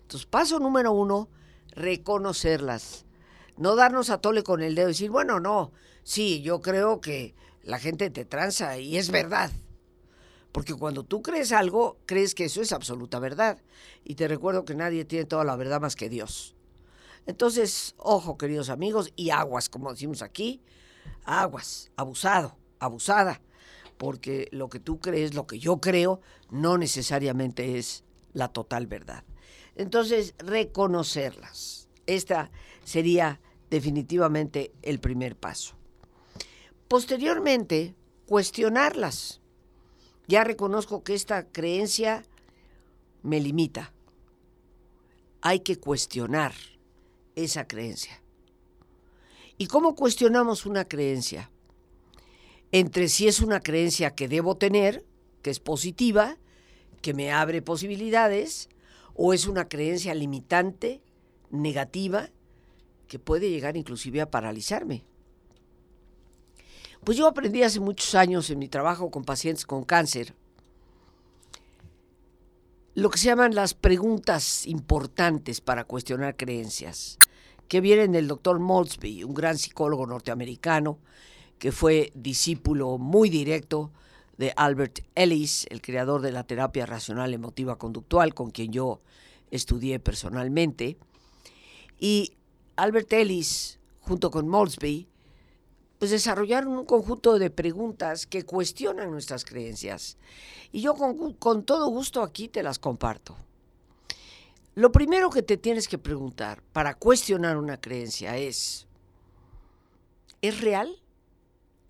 Entonces, 0.00 0.26
paso 0.26 0.58
número 0.58 0.90
uno, 0.90 1.28
reconocerlas. 1.76 3.06
No 3.56 3.76
darnos 3.76 4.10
a 4.10 4.18
tole 4.18 4.42
con 4.42 4.64
el 4.64 4.74
dedo 4.74 4.88
y 4.88 4.94
decir, 4.94 5.10
bueno, 5.10 5.38
no, 5.38 5.70
sí, 6.02 6.42
yo 6.42 6.60
creo 6.60 7.00
que 7.00 7.36
la 7.62 7.78
gente 7.78 8.10
te 8.10 8.24
tranza 8.24 8.78
y 8.78 8.96
es 8.96 9.12
verdad. 9.12 9.52
Porque 10.50 10.74
cuando 10.74 11.04
tú 11.04 11.22
crees 11.22 11.52
algo, 11.52 11.98
crees 12.04 12.34
que 12.34 12.46
eso 12.46 12.62
es 12.62 12.72
absoluta 12.72 13.20
verdad. 13.20 13.62
Y 14.02 14.16
te 14.16 14.26
recuerdo 14.26 14.64
que 14.64 14.74
nadie 14.74 15.04
tiene 15.04 15.24
toda 15.24 15.44
la 15.44 15.54
verdad 15.54 15.80
más 15.80 15.94
que 15.94 16.08
Dios. 16.08 16.56
Entonces, 17.26 17.94
ojo, 17.96 18.36
queridos 18.36 18.70
amigos, 18.70 19.12
y 19.14 19.30
aguas, 19.30 19.68
como 19.68 19.92
decimos 19.92 20.20
aquí, 20.20 20.64
aguas, 21.22 21.92
abusado, 21.94 22.56
abusada, 22.80 23.40
porque 24.02 24.48
lo 24.50 24.68
que 24.68 24.80
tú 24.80 24.98
crees, 24.98 25.32
lo 25.32 25.46
que 25.46 25.60
yo 25.60 25.80
creo, 25.80 26.20
no 26.50 26.76
necesariamente 26.76 27.78
es 27.78 28.02
la 28.32 28.48
total 28.48 28.88
verdad. 28.88 29.22
Entonces, 29.76 30.34
reconocerlas. 30.38 31.88
Esta 32.06 32.50
sería 32.82 33.40
definitivamente 33.70 34.72
el 34.82 34.98
primer 34.98 35.36
paso. 35.36 35.76
Posteriormente, 36.88 37.94
cuestionarlas 38.26 39.40
ya 40.26 40.42
reconozco 40.42 41.04
que 41.04 41.14
esta 41.14 41.46
creencia 41.46 42.26
me 43.22 43.38
limita. 43.38 43.92
Hay 45.42 45.60
que 45.60 45.78
cuestionar 45.78 46.54
esa 47.36 47.68
creencia. 47.68 48.20
¿Y 49.58 49.68
cómo 49.68 49.94
cuestionamos 49.94 50.66
una 50.66 50.86
creencia? 50.86 51.51
Entre 52.72 53.08
si 53.08 53.28
es 53.28 53.40
una 53.40 53.60
creencia 53.60 54.14
que 54.14 54.28
debo 54.28 54.56
tener, 54.56 55.04
que 55.42 55.50
es 55.50 55.60
positiva, 55.60 56.38
que 57.00 57.14
me 57.14 57.30
abre 57.32 57.62
posibilidades, 57.62 58.68
o 59.14 59.32
es 59.32 59.46
una 59.46 59.68
creencia 59.68 60.14
limitante, 60.14 61.02
negativa, 61.50 62.30
que 63.06 63.18
puede 63.18 63.50
llegar 63.50 63.76
inclusive 63.76 64.20
a 64.20 64.30
paralizarme. 64.30 65.04
Pues 67.04 67.18
yo 67.18 67.26
aprendí 67.26 67.62
hace 67.62 67.78
muchos 67.78 68.14
años 68.14 68.48
en 68.50 68.58
mi 68.58 68.68
trabajo 68.68 69.10
con 69.10 69.24
pacientes 69.24 69.66
con 69.66 69.84
cáncer 69.84 70.34
lo 72.94 73.08
que 73.08 73.18
se 73.18 73.26
llaman 73.26 73.54
las 73.54 73.72
preguntas 73.72 74.66
importantes 74.66 75.62
para 75.62 75.84
cuestionar 75.84 76.36
creencias, 76.36 77.18
que 77.66 77.80
vienen 77.80 78.12
del 78.12 78.28
doctor 78.28 78.60
Maltzby, 78.60 79.24
un 79.24 79.32
gran 79.32 79.56
psicólogo 79.56 80.06
norteamericano 80.06 80.98
que 81.62 81.70
fue 81.70 82.10
discípulo 82.16 82.98
muy 82.98 83.30
directo 83.30 83.92
de 84.36 84.52
Albert 84.56 84.98
Ellis, 85.14 85.64
el 85.70 85.80
creador 85.80 86.20
de 86.20 86.32
la 86.32 86.42
terapia 86.42 86.86
racional 86.86 87.32
emotiva 87.34 87.78
conductual, 87.78 88.34
con 88.34 88.50
quien 88.50 88.72
yo 88.72 88.98
estudié 89.52 90.00
personalmente. 90.00 90.98
Y 92.00 92.32
Albert 92.74 93.12
Ellis, 93.12 93.78
junto 94.00 94.32
con 94.32 94.48
Maltzby, 94.48 95.06
pues 96.00 96.10
desarrollaron 96.10 96.76
un 96.76 96.84
conjunto 96.84 97.38
de 97.38 97.50
preguntas 97.50 98.26
que 98.26 98.44
cuestionan 98.44 99.12
nuestras 99.12 99.44
creencias. 99.44 100.16
Y 100.72 100.80
yo 100.80 100.96
con 100.96 101.62
todo 101.62 101.86
gusto 101.86 102.22
aquí 102.22 102.48
te 102.48 102.64
las 102.64 102.80
comparto. 102.80 103.36
Lo 104.74 104.90
primero 104.90 105.30
que 105.30 105.44
te 105.44 105.58
tienes 105.58 105.86
que 105.86 105.98
preguntar 105.98 106.60
para 106.72 106.96
cuestionar 106.96 107.56
una 107.56 107.80
creencia 107.80 108.36
es, 108.36 108.88
¿es 110.40 110.60
real? 110.60 111.01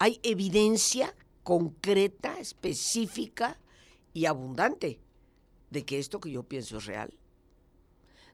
¿Hay 0.03 0.19
evidencia 0.25 1.15
concreta, 1.45 2.41
específica 2.41 3.61
y 4.13 4.27
abundante 4.27 4.99
de 5.71 5.85
que 5.85 6.01
esto 6.01 6.19
que 6.19 6.33
yo 6.33 6.43
pienso 6.43 6.79
es 6.79 6.87
real? 6.87 7.15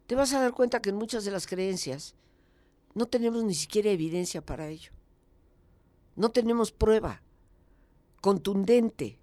Te 0.07 0.15
vas 0.15 0.33
a 0.33 0.41
dar 0.41 0.55
cuenta 0.55 0.81
que 0.81 0.89
en 0.89 0.97
muchas 0.97 1.27
de 1.27 1.31
las 1.31 1.47
creencias 1.47 2.15
no 2.95 3.05
tenemos 3.05 3.45
ni 3.45 3.53
siquiera 3.53 3.91
evidencia 3.91 4.41
para 4.41 4.69
ello. 4.69 4.93
No 6.17 6.31
tenemos 6.31 6.73
prueba 6.73 7.21
contundente 8.23 9.19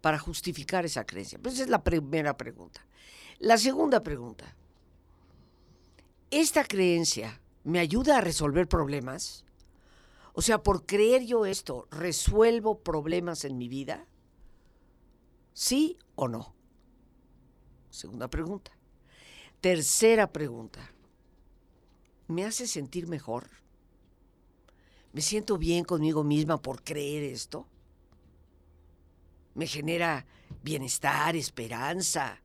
para 0.00 0.20
justificar 0.20 0.84
esa 0.84 1.04
creencia. 1.04 1.40
Pues 1.42 1.54
esa 1.54 1.64
es 1.64 1.70
la 1.70 1.82
primera 1.82 2.36
pregunta. 2.36 2.86
La 3.40 3.58
segunda 3.58 4.04
pregunta. 4.04 4.54
¿Esta 6.30 6.62
creencia 6.62 7.40
me 7.64 7.80
ayuda 7.80 8.18
a 8.18 8.20
resolver 8.20 8.68
problemas? 8.68 9.44
O 10.38 10.40
sea, 10.40 10.62
por 10.62 10.86
creer 10.86 11.26
yo 11.26 11.46
esto, 11.46 11.88
¿resuelvo 11.90 12.78
problemas 12.84 13.44
en 13.44 13.58
mi 13.58 13.66
vida? 13.66 14.06
¿Sí 15.52 15.98
o 16.14 16.28
no? 16.28 16.54
Segunda 17.90 18.28
pregunta. 18.28 18.70
Tercera 19.60 20.32
pregunta. 20.32 20.92
¿Me 22.28 22.44
hace 22.44 22.68
sentir 22.68 23.08
mejor? 23.08 23.50
¿Me 25.12 25.22
siento 25.22 25.58
bien 25.58 25.82
conmigo 25.82 26.22
misma 26.22 26.62
por 26.62 26.84
creer 26.84 27.24
esto? 27.24 27.66
¿Me 29.56 29.66
genera 29.66 30.24
bienestar, 30.62 31.34
esperanza? 31.34 32.40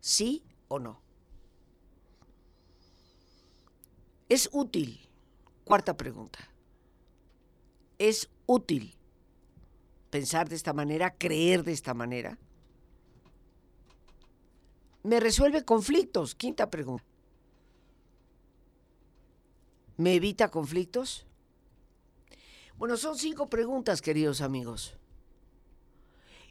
¿Sí 0.00 0.42
o 0.66 0.80
no? 0.80 1.00
Es 4.28 4.48
útil. 4.52 5.08
Cuarta 5.62 5.96
pregunta. 5.96 6.50
¿Es 7.98 8.28
útil 8.46 8.94
pensar 10.10 10.48
de 10.48 10.56
esta 10.56 10.72
manera, 10.72 11.14
creer 11.14 11.64
de 11.64 11.72
esta 11.72 11.94
manera? 11.94 12.38
¿Me 15.02 15.20
resuelve 15.20 15.64
conflictos? 15.64 16.34
Quinta 16.34 16.70
pregunta. 16.70 17.04
¿Me 19.96 20.14
evita 20.14 20.50
conflictos? 20.50 21.26
Bueno, 22.76 22.96
son 22.96 23.16
cinco 23.16 23.48
preguntas, 23.48 24.02
queridos 24.02 24.40
amigos. 24.40 24.96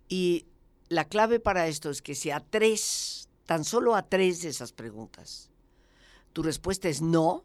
Y 0.07 0.45
la 0.87 1.05
clave 1.05 1.39
para 1.39 1.67
esto 1.67 1.89
es 1.89 2.01
que 2.01 2.15
si 2.15 2.31
a 2.31 2.39
tres, 2.39 3.27
tan 3.45 3.65
solo 3.65 3.95
a 3.95 4.03
tres 4.03 4.41
de 4.41 4.49
esas 4.49 4.71
preguntas, 4.71 5.49
tu 6.31 6.43
respuesta 6.43 6.87
es 6.87 7.01
no, 7.01 7.43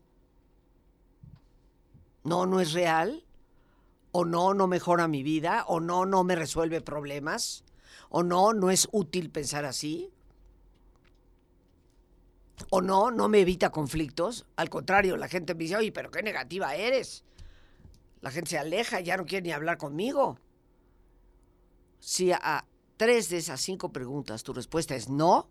no, 2.24 2.46
no 2.46 2.60
es 2.60 2.72
real, 2.72 3.24
o 4.18 4.24
no, 4.24 4.52
no 4.52 4.66
mejora 4.66 5.06
mi 5.06 5.22
vida, 5.22 5.64
o 5.68 5.78
no, 5.78 6.04
no 6.04 6.24
me 6.24 6.34
resuelve 6.34 6.80
problemas, 6.80 7.62
o 8.08 8.24
no, 8.24 8.52
no 8.52 8.68
es 8.72 8.88
útil 8.90 9.30
pensar 9.30 9.64
así, 9.64 10.10
o 12.70 12.80
no, 12.80 13.12
no 13.12 13.28
me 13.28 13.38
evita 13.38 13.70
conflictos. 13.70 14.44
Al 14.56 14.70
contrario, 14.70 15.16
la 15.16 15.28
gente 15.28 15.54
me 15.54 15.60
dice, 15.60 15.76
oye, 15.76 15.92
pero 15.92 16.10
qué 16.10 16.24
negativa 16.24 16.74
eres. 16.74 17.22
La 18.20 18.32
gente 18.32 18.50
se 18.50 18.58
aleja, 18.58 18.98
ya 18.98 19.16
no 19.16 19.24
quiere 19.24 19.46
ni 19.46 19.52
hablar 19.52 19.78
conmigo. 19.78 20.36
Si 22.00 22.32
a 22.32 22.64
tres 22.96 23.28
de 23.28 23.36
esas 23.36 23.60
cinco 23.60 23.92
preguntas 23.92 24.42
tu 24.42 24.52
respuesta 24.52 24.96
es 24.96 25.08
no, 25.08 25.48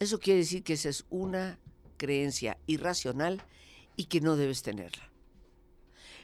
eso 0.00 0.18
quiere 0.18 0.40
decir 0.40 0.62
que 0.62 0.74
esa 0.74 0.90
es 0.90 1.06
una 1.08 1.58
creencia 1.96 2.58
irracional 2.66 3.42
y 3.96 4.04
que 4.04 4.20
no 4.20 4.36
debes 4.36 4.60
tenerla. 4.60 5.10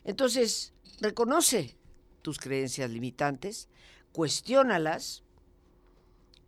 Entonces, 0.04 0.74
reconoce 1.00 1.76
tus 2.22 2.38
creencias 2.38 2.90
limitantes, 2.90 3.68
cuestiónalas 4.12 5.22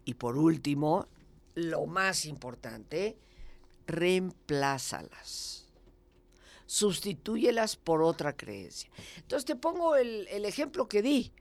y 0.04 0.14
por 0.14 0.36
último, 0.36 1.06
lo 1.54 1.86
más 1.86 2.24
importante, 2.24 3.18
reemplázalas. 3.86 5.66
Sustitúyelas 6.66 7.76
por 7.76 8.02
otra 8.02 8.36
creencia. 8.36 8.90
Entonces 9.16 9.44
te 9.44 9.56
pongo 9.56 9.96
el, 9.96 10.26
el 10.28 10.44
ejemplo 10.44 10.88
que 10.88 11.02
di. 11.02 11.32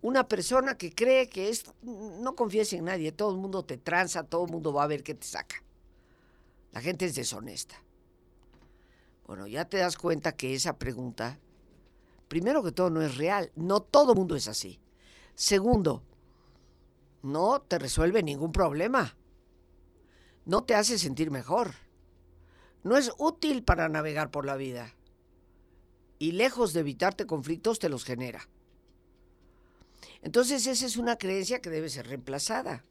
Una 0.00 0.28
persona 0.28 0.78
que 0.78 0.94
cree 0.94 1.28
que 1.28 1.48
es, 1.48 1.64
no 1.82 2.36
confíes 2.36 2.72
en 2.72 2.84
nadie, 2.84 3.10
todo 3.10 3.32
el 3.32 3.38
mundo 3.38 3.64
te 3.64 3.78
tranza, 3.78 4.22
todo 4.22 4.44
el 4.44 4.52
mundo 4.52 4.72
va 4.72 4.84
a 4.84 4.88
ver 4.88 5.02
qué 5.02 5.14
te 5.14 5.26
saca. 5.26 5.62
La 6.72 6.80
gente 6.80 7.04
es 7.06 7.14
deshonesta. 7.14 7.82
Bueno, 9.26 9.46
ya 9.46 9.64
te 9.68 9.78
das 9.78 9.96
cuenta 9.96 10.36
que 10.36 10.54
esa 10.54 10.78
pregunta, 10.78 11.38
primero 12.28 12.62
que 12.62 12.72
todo, 12.72 12.90
no 12.90 13.02
es 13.02 13.16
real. 13.16 13.50
No 13.56 13.80
todo 13.80 14.14
mundo 14.14 14.36
es 14.36 14.48
así. 14.48 14.80
Segundo, 15.34 16.02
no 17.22 17.60
te 17.60 17.78
resuelve 17.78 18.22
ningún 18.22 18.52
problema 18.52 19.16
no 20.48 20.64
te 20.64 20.74
hace 20.74 20.98
sentir 20.98 21.30
mejor. 21.30 21.74
No 22.82 22.96
es 22.96 23.12
útil 23.18 23.62
para 23.62 23.90
navegar 23.90 24.30
por 24.30 24.46
la 24.46 24.56
vida. 24.56 24.94
Y 26.18 26.32
lejos 26.32 26.72
de 26.72 26.80
evitarte 26.80 27.26
conflictos, 27.26 27.78
te 27.78 27.90
los 27.90 28.02
genera. 28.02 28.48
Entonces 30.22 30.66
esa 30.66 30.86
es 30.86 30.96
una 30.96 31.18
creencia 31.18 31.60
que 31.60 31.68
debe 31.68 31.90
ser 31.90 32.06
reemplazada. 32.06 32.82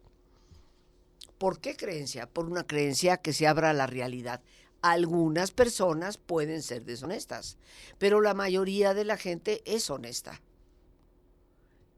¿Por 1.39 1.60
qué 1.60 1.76
creencia? 1.76 2.28
Por 2.28 2.45
una 2.45 2.67
creencia 2.67 3.17
que 3.17 3.34
se 3.34 3.47
abra 3.47 3.71
a 3.71 3.73
la 3.73 3.88
realidad. 3.88 4.43
Algunas 4.81 5.51
personas 5.51 6.17
pueden 6.17 6.61
ser 6.61 6.85
deshonestas, 6.85 7.57
pero 7.97 8.21
la 8.21 8.33
mayoría 8.33 8.93
de 8.93 9.05
la 9.05 9.17
gente 9.17 9.61
es 9.65 9.89
honesta. 9.89 10.41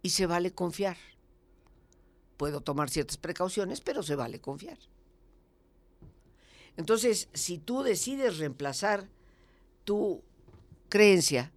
Y 0.01 0.11
se 0.11 0.25
vale 0.25 0.51
confiar. 0.51 0.97
Puedo 2.37 2.61
tomar 2.61 2.89
ciertas 2.89 3.17
precauciones, 3.17 3.81
pero 3.81 4.01
se 4.01 4.15
vale 4.15 4.39
confiar. 4.39 4.77
Entonces, 6.77 7.27
si 7.33 7.57
tú 7.57 7.83
decides 7.83 8.37
reemplazar 8.37 9.09
tu 9.83 10.23
creencia, 10.87 11.51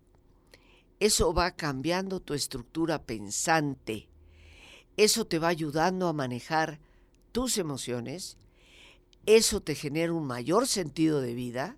eso 0.98 1.32
va 1.32 1.52
cambiando 1.52 2.20
tu 2.20 2.34
estructura 2.34 3.02
pensante. 3.02 4.08
Eso 4.96 5.24
te 5.24 5.38
va 5.38 5.48
ayudando 5.48 6.08
a 6.08 6.12
manejar 6.12 6.80
tus 7.30 7.58
emociones. 7.58 8.36
Eso 9.26 9.60
te 9.60 9.74
genera 9.74 10.12
un 10.12 10.26
mayor 10.26 10.66
sentido 10.66 11.20
de 11.20 11.34
vida. 11.34 11.76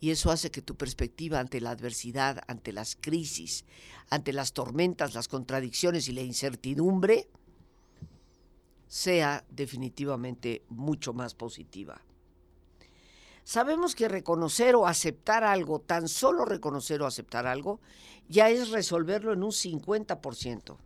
Y 0.00 0.10
eso 0.10 0.30
hace 0.30 0.50
que 0.50 0.62
tu 0.62 0.76
perspectiva 0.76 1.38
ante 1.38 1.60
la 1.60 1.70
adversidad, 1.70 2.42
ante 2.46 2.72
las 2.72 2.96
crisis, 2.96 3.66
ante 4.08 4.32
las 4.32 4.54
tormentas, 4.54 5.14
las 5.14 5.28
contradicciones 5.28 6.08
y 6.08 6.12
la 6.12 6.22
incertidumbre, 6.22 7.28
sea 8.88 9.44
definitivamente 9.50 10.64
mucho 10.68 11.12
más 11.12 11.34
positiva. 11.34 12.00
Sabemos 13.44 13.94
que 13.94 14.08
reconocer 14.08 14.74
o 14.74 14.86
aceptar 14.86 15.44
algo, 15.44 15.80
tan 15.80 16.08
solo 16.08 16.44
reconocer 16.44 17.02
o 17.02 17.06
aceptar 17.06 17.46
algo, 17.46 17.80
ya 18.28 18.48
es 18.48 18.70
resolverlo 18.70 19.32
en 19.32 19.42
un 19.42 19.50
50%. 19.50 20.76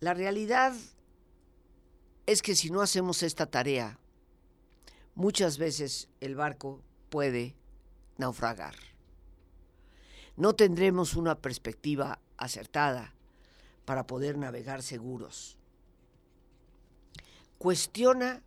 La 0.00 0.14
realidad 0.14 0.74
es 2.28 2.42
que 2.42 2.54
si 2.54 2.68
no 2.68 2.82
hacemos 2.82 3.22
esta 3.22 3.46
tarea, 3.46 3.98
muchas 5.14 5.56
veces 5.56 6.10
el 6.20 6.34
barco 6.34 6.82
puede 7.08 7.54
naufragar. 8.18 8.74
No 10.36 10.54
tendremos 10.54 11.16
una 11.16 11.36
perspectiva 11.36 12.18
acertada 12.36 13.14
para 13.86 14.06
poder 14.06 14.36
navegar 14.36 14.82
seguros. 14.82 15.56
Cuestiona 17.56 18.42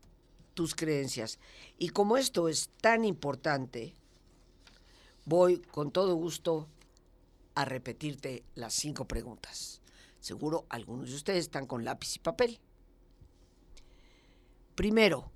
tus 0.54 0.76
creencias. 0.76 1.40
Y 1.80 1.90
como 1.90 2.18
esto 2.18 2.50
es 2.50 2.70
tan 2.82 3.04
importante, 3.04 3.96
voy 5.26 5.58
con 5.58 5.90
todo 5.90 6.14
gusto 6.14 6.68
a 7.56 7.66
repetirte 7.66 8.44
las 8.54 8.76
cinco 8.76 9.06
preguntas. 9.06 9.82
Seguro 10.20 10.68
algunos 10.70 11.10
de 11.10 11.16
ustedes 11.16 11.46
están 11.46 11.66
con 11.66 11.84
lápiz 11.84 12.18
y 12.18 12.20
papel. 12.20 12.60
Primero, 14.76 15.32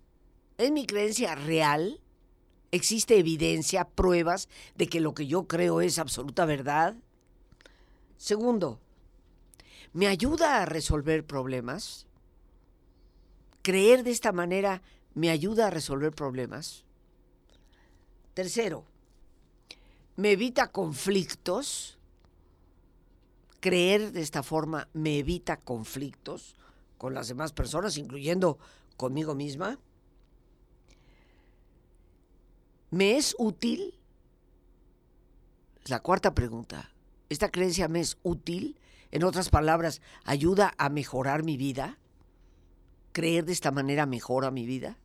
¿es 0.58 0.72
mi 0.72 0.86
creencia 0.86 1.36
real? 1.36 2.02
¿Existe 2.72 3.18
evidencia, 3.18 3.86
pruebas 3.86 4.50
de 4.76 4.88
que 4.88 5.00
lo 5.00 5.14
que 5.14 5.28
yo 5.28 5.48
creo 5.48 5.82
es 5.82 6.00
absoluta 6.00 6.46
verdad? 6.46 6.96
Segundo, 8.18 8.80
¿me 9.94 10.08
ayuda 10.08 10.62
a 10.62 10.66
resolver 10.66 11.26
problemas? 11.26 12.08
¿Creer 13.62 14.04
de 14.04 14.12
esta 14.12 14.32
manera 14.32 14.82
me 15.16 15.30
ayuda 15.30 15.68
a 15.68 15.70
resolver 15.72 16.12
problemas. 16.12 16.84
Tercero, 18.36 18.84
me 20.18 20.34
evita 20.34 20.68
conflictos. 20.68 21.98
Creer 23.62 24.12
de 24.12 24.22
esta 24.22 24.44
forma 24.44 24.88
me 24.94 25.18
evita 25.18 25.58
conflictos 25.58 26.56
con 27.00 27.16
las 27.16 27.30
demás 27.30 27.52
personas, 27.52 27.98
incluyendo 27.98 28.60
conmigo 28.98 29.36
misma. 29.36 29.80
¿Me 32.92 33.18
es 33.18 33.36
útil? 33.38 34.00
La 35.86 36.00
cuarta 36.02 36.34
pregunta. 36.34 36.92
¿Esta 37.30 37.50
creencia 37.50 37.88
me 37.88 38.00
es 38.00 38.18
útil? 38.24 38.80
En 39.12 39.24
otras 39.24 39.50
palabras, 39.50 40.02
¿ayuda 40.24 40.74
a 40.78 40.90
mejorar 40.90 41.44
mi 41.44 41.58
vida? 41.58 41.98
¿Creer 43.12 43.46
de 43.46 43.54
esta 43.54 43.72
manera 43.72 44.06
mejora 44.06 44.52
mi 44.52 44.66
vida? 44.66 44.98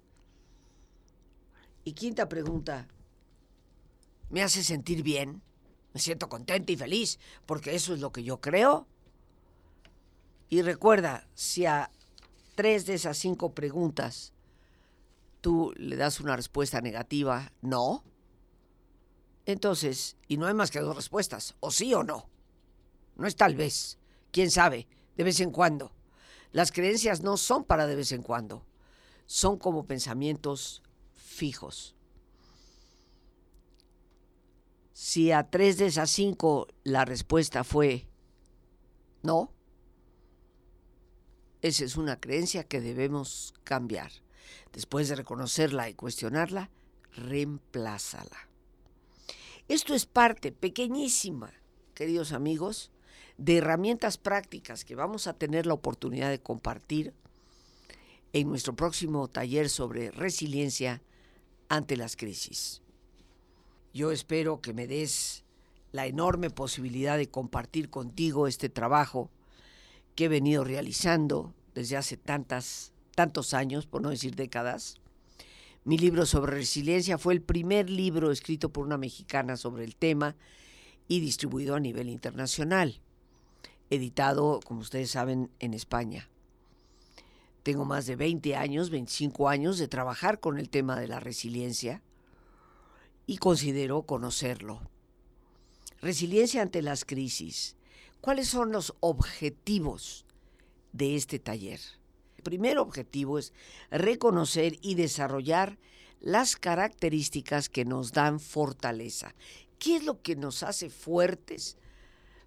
Y 1.85 1.93
quinta 1.93 2.29
pregunta, 2.29 2.89
¿me 4.29 4.43
hace 4.43 4.63
sentir 4.63 5.03
bien? 5.03 5.43
Me 5.93 6.01
siento 6.01 6.29
contenta 6.29 6.73
y 6.73 6.77
feliz 6.77 7.19
porque 7.47 7.75
eso 7.75 7.95
es 7.95 8.01
lo 8.01 8.13
que 8.13 8.23
yo 8.23 8.41
creo. 8.41 8.87
Y 10.49 10.63
recuerda, 10.63 11.27
si 11.35 11.67
a 11.67 11.91
tres 12.61 12.85
de 12.85 12.93
esas 12.93 13.17
cinco 13.17 13.55
preguntas 13.55 14.35
tú 15.41 15.73
le 15.79 15.97
das 15.97 16.21
una 16.21 16.37
respuesta 16.37 16.83
negativa, 16.83 17.55
no, 17.63 18.05
entonces, 19.47 20.19
y 20.29 20.37
no 20.37 20.47
hay 20.47 20.53
más 20.53 20.71
que 20.71 20.81
dos 20.81 20.95
respuestas, 20.95 21.55
o 21.61 21.71
sí 21.71 21.95
o 21.95 22.05
no. 22.05 22.29
No 23.17 23.27
es 23.27 23.35
tal 23.35 23.55
vez, 23.55 23.97
quién 24.31 24.51
sabe, 24.51 24.87
de 25.17 25.25
vez 25.25 25.41
en 25.41 25.53
cuando. 25.53 25.91
Las 26.53 26.71
creencias 26.71 27.23
no 27.23 27.39
son 27.39 27.65
para 27.65 27.87
de 27.87 27.97
vez 27.97 28.13
en 28.13 28.23
cuando, 28.23 28.67
son 29.25 29.57
como 29.57 29.87
pensamientos 29.87 30.83
fijos. 31.15 31.95
Si 34.93 35.33
a 35.33 35.49
tres 35.49 35.79
de 35.79 35.87
esas 35.87 36.11
cinco 36.11 36.69
la 36.85 37.07
respuesta 37.07 37.65
fue 37.65 38.07
no, 39.23 39.51
esa 41.63 41.85
es 41.85 41.97
una 41.97 42.19
creencia 42.19 42.65
que 42.65 42.81
debemos 42.81 43.55
cambiar. 43.65 44.11
Después 44.73 45.09
de 45.09 45.17
reconocerla 45.17 45.89
y 45.89 45.95
cuestionarla, 45.95 46.71
reemplázala. 47.15 48.49
Esto 49.69 49.95
es 49.95 50.07
parte 50.07 50.53
pequeñísima, 50.53 51.53
queridos 51.95 52.33
amigos, 52.33 52.91
de 53.37 53.59
herramientas 53.59 54.19
prácticas 54.19 54.85
que 54.85 54.95
vamos 54.95 55.27
a 55.27 55.35
tener 55.35 55.67
la 55.67 55.75
oportunidad 55.75 56.31
de 56.31 56.41
compartir 56.41 57.15
en 58.33 58.49
nuestro 58.49 58.75
próximo 58.75 59.29
taller 59.29 59.69
sobre 59.69 60.11
resiliencia 60.11 61.03
ante 61.69 61.97
las 61.97 62.17
crisis. 62.17 62.83
Yo 63.93 64.13
espero 64.13 64.61
que 64.61 64.73
me 64.73 64.87
des 64.87 65.45
la 65.93 66.07
enorme 66.07 66.51
posibilidad 66.51 67.17
de 67.17 67.29
compartir 67.29 67.91
contigo 67.91 68.47
este 68.47 68.69
trabajo 68.69 69.31
que 70.15 70.25
he 70.25 70.29
venido 70.29 70.65
realizando 70.65 71.55
desde 71.75 71.97
hace 71.97 72.17
tantas, 72.17 72.93
tantos 73.15 73.55
años, 73.55 73.87
por 73.87 74.03
no 74.03 74.11
decir 74.11 74.35
décadas. 74.35 75.01
Mi 75.85 75.97
libro 75.97 76.27
sobre 76.27 76.53
resiliencia 76.53 77.17
fue 77.17 77.35
el 77.35 77.43
primer 77.43 77.89
libro 77.89 78.31
escrito 78.31 78.71
por 78.71 78.85
una 78.85 78.99
mexicana 78.99 79.57
sobre 79.57 79.85
el 79.85 79.97
tema 79.97 80.37
y 81.09 81.21
distribuido 81.21 81.75
a 81.75 81.81
nivel 81.81 82.09
internacional, 82.09 83.01
editado, 83.89 84.61
como 84.65 84.81
ustedes 84.81 85.11
saben, 85.11 85.51
en 85.59 85.75
España. 85.75 86.29
Tengo 87.63 87.85
más 87.85 88.07
de 88.07 88.17
20 88.17 88.57
años, 88.57 88.91
25 88.91 89.49
años 89.49 89.79
de 89.79 89.89
trabajar 89.89 90.41
con 90.41 90.59
el 90.59 90.71
tema 90.71 90.99
de 90.99 91.09
la 91.09 91.21
resiliencia 91.21 92.03
y 93.27 93.39
considero 93.39 94.03
conocerlo. 94.03 94.81
Resiliencia 96.01 96.63
ante 96.63 96.83
las 96.83 97.05
crisis. 97.05 97.77
¿Cuáles 98.21 98.49
son 98.49 98.71
los 98.71 98.95
objetivos 99.01 100.27
de 100.93 101.17
este 101.17 101.39
taller? 101.39 101.81
El 102.37 102.43
primer 102.43 102.79
objetivo 102.79 103.39
es 103.39 103.55
reconocer 103.91 104.79
y 104.83 104.95
desarrollar 104.95 105.79
las 106.21 106.57
características 106.57 107.71
que 107.71 107.87
nos 107.87 108.13
dan 108.13 108.39
fortaleza. 108.39 109.35
¿Qué 109.79 109.97
es 109.97 110.05
lo 110.05 110.21
que 110.21 110.37
nos 110.37 110.63
hace 110.63 110.91
fuertes 110.91 111.79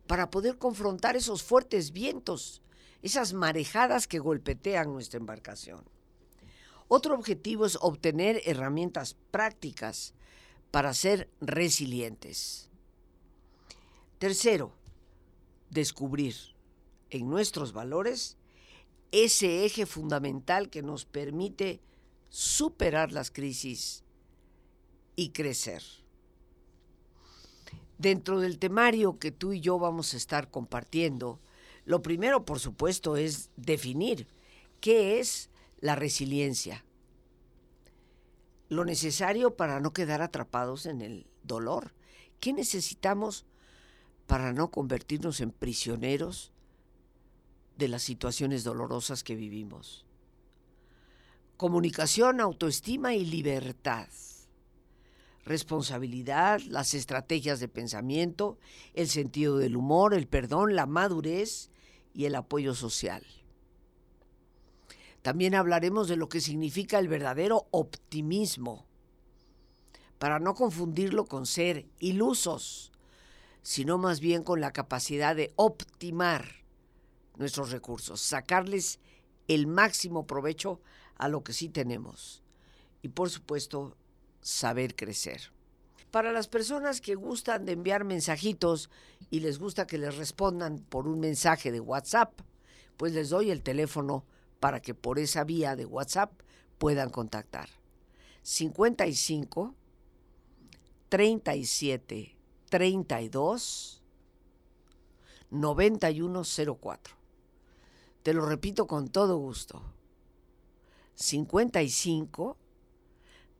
para 0.05 0.29
poder 0.29 0.59
confrontar 0.59 1.15
esos 1.15 1.41
fuertes 1.41 1.91
vientos, 1.91 2.61
esas 3.01 3.33
marejadas 3.33 4.07
que 4.07 4.19
golpetean 4.19 4.93
nuestra 4.93 5.19
embarcación? 5.19 5.83
Otro 6.87 7.15
objetivo 7.15 7.65
es 7.65 7.79
obtener 7.81 8.43
herramientas 8.45 9.15
prácticas 9.31 10.13
para 10.69 10.93
ser 10.93 11.31
resilientes. 11.41 12.69
Tercero, 14.19 14.73
descubrir 15.73 16.35
en 17.09 17.29
nuestros 17.29 17.73
valores 17.73 18.37
ese 19.11 19.65
eje 19.65 19.85
fundamental 19.85 20.69
que 20.69 20.81
nos 20.81 21.05
permite 21.05 21.81
superar 22.29 23.11
las 23.11 23.31
crisis 23.31 24.03
y 25.15 25.29
crecer. 25.29 25.83
Dentro 27.97 28.39
del 28.39 28.57
temario 28.57 29.19
que 29.19 29.31
tú 29.31 29.53
y 29.53 29.61
yo 29.61 29.77
vamos 29.77 30.13
a 30.13 30.17
estar 30.17 30.49
compartiendo, 30.49 31.39
lo 31.85 32.01
primero, 32.01 32.45
por 32.45 32.59
supuesto, 32.59 33.17
es 33.17 33.51
definir 33.55 34.27
qué 34.79 35.19
es 35.19 35.49
la 35.79 35.95
resiliencia 35.95 36.83
lo 38.73 38.85
necesario 38.85 39.55
para 39.55 39.79
no 39.79 39.93
quedar 39.93 40.21
atrapados 40.21 40.85
en 40.85 41.01
el 41.01 41.27
dolor. 41.43 41.93
¿Qué 42.39 42.53
necesitamos 42.53 43.45
para 44.27 44.53
no 44.53 44.71
convertirnos 44.71 45.41
en 45.41 45.51
prisioneros 45.51 46.51
de 47.77 47.87
las 47.87 48.03
situaciones 48.03 48.63
dolorosas 48.63 49.23
que 49.23 49.35
vivimos? 49.35 50.05
Comunicación, 51.57 52.39
autoestima 52.39 53.13
y 53.13 53.25
libertad. 53.25 54.07
Responsabilidad, 55.45 56.61
las 56.61 56.93
estrategias 56.93 57.59
de 57.59 57.67
pensamiento, 57.67 58.57
el 58.93 59.09
sentido 59.09 59.57
del 59.57 59.75
humor, 59.75 60.13
el 60.13 60.27
perdón, 60.27 60.75
la 60.75 60.85
madurez 60.85 61.69
y 62.13 62.25
el 62.25 62.35
apoyo 62.35 62.75
social. 62.75 63.25
También 65.21 65.55
hablaremos 65.55 66.07
de 66.07 66.15
lo 66.15 66.29
que 66.29 66.41
significa 66.41 66.99
el 66.99 67.07
verdadero 67.07 67.67
optimismo, 67.71 68.85
para 70.17 70.39
no 70.39 70.53
confundirlo 70.53 71.25
con 71.25 71.45
ser 71.45 71.85
ilusos, 71.99 72.92
sino 73.63 73.97
más 73.97 74.19
bien 74.19 74.43
con 74.43 74.61
la 74.61 74.71
capacidad 74.71 75.35
de 75.35 75.51
optimar 75.55 76.63
nuestros 77.37 77.71
recursos, 77.71 78.21
sacarles 78.21 78.99
el 79.47 79.65
máximo 79.65 80.27
provecho 80.27 80.81
a 81.15 81.29
lo 81.29 81.43
que 81.43 81.53
sí 81.53 81.69
tenemos 81.69 82.43
y 83.01 83.09
por 83.09 83.29
supuesto 83.29 83.97
saber 84.41 84.95
crecer. 84.95 85.51
Para 86.11 86.31
las 86.31 86.47
personas 86.47 87.01
que 87.01 87.15
gustan 87.15 87.65
de 87.65 87.71
enviar 87.71 88.03
mensajitos 88.03 88.91
y 89.31 89.39
les 89.39 89.57
gusta 89.57 89.87
que 89.87 89.97
les 89.97 90.15
respondan 90.15 90.77
por 90.77 91.07
un 91.07 91.19
mensaje 91.19 91.71
de 91.71 91.79
WhatsApp, 91.79 92.39
pues 92.97 93.13
les 93.13 93.29
doy 93.29 93.49
el 93.49 93.63
teléfono 93.63 94.25
para 94.59 94.79
que 94.79 94.93
por 94.93 95.17
esa 95.17 95.43
vía 95.43 95.75
de 95.75 95.85
WhatsApp 95.85 96.31
puedan 96.77 97.09
contactar. 97.09 97.69
55 98.43 99.73
37 101.09 102.32
32 102.73 104.01
9104. 105.51 107.15
Te 108.23 108.33
lo 108.33 108.47
repito 108.47 108.87
con 108.87 109.09
todo 109.09 109.37
gusto. 109.37 109.83
55 111.13 112.57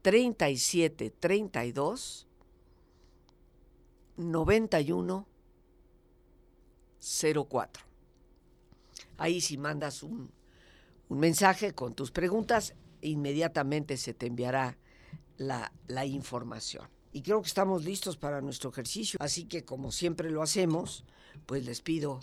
37 0.01 1.11
32 1.11 2.27
91 4.17 5.27
04. 6.99 7.83
Ahí 9.17 9.41
si 9.41 9.59
mandas 9.59 10.01
un 10.01 10.31
un 11.09 11.19
mensaje 11.19 11.75
con 11.75 11.93
tus 11.93 12.09
preguntas, 12.09 12.73
inmediatamente 13.01 13.97
se 13.97 14.15
te 14.15 14.25
enviará 14.25 14.79
la, 15.37 15.71
la 15.85 16.07
información. 16.07 16.89
Y 17.13 17.21
creo 17.21 17.41
que 17.41 17.47
estamos 17.47 17.85
listos 17.85 18.17
para 18.17 18.41
nuestro 18.41 18.71
ejercicio, 18.71 19.19
así 19.21 19.45
que 19.45 19.63
como 19.63 19.91
siempre 19.91 20.31
lo 20.31 20.41
hacemos, 20.41 21.05
pues 21.45 21.63
les 21.63 21.81
pido 21.81 22.19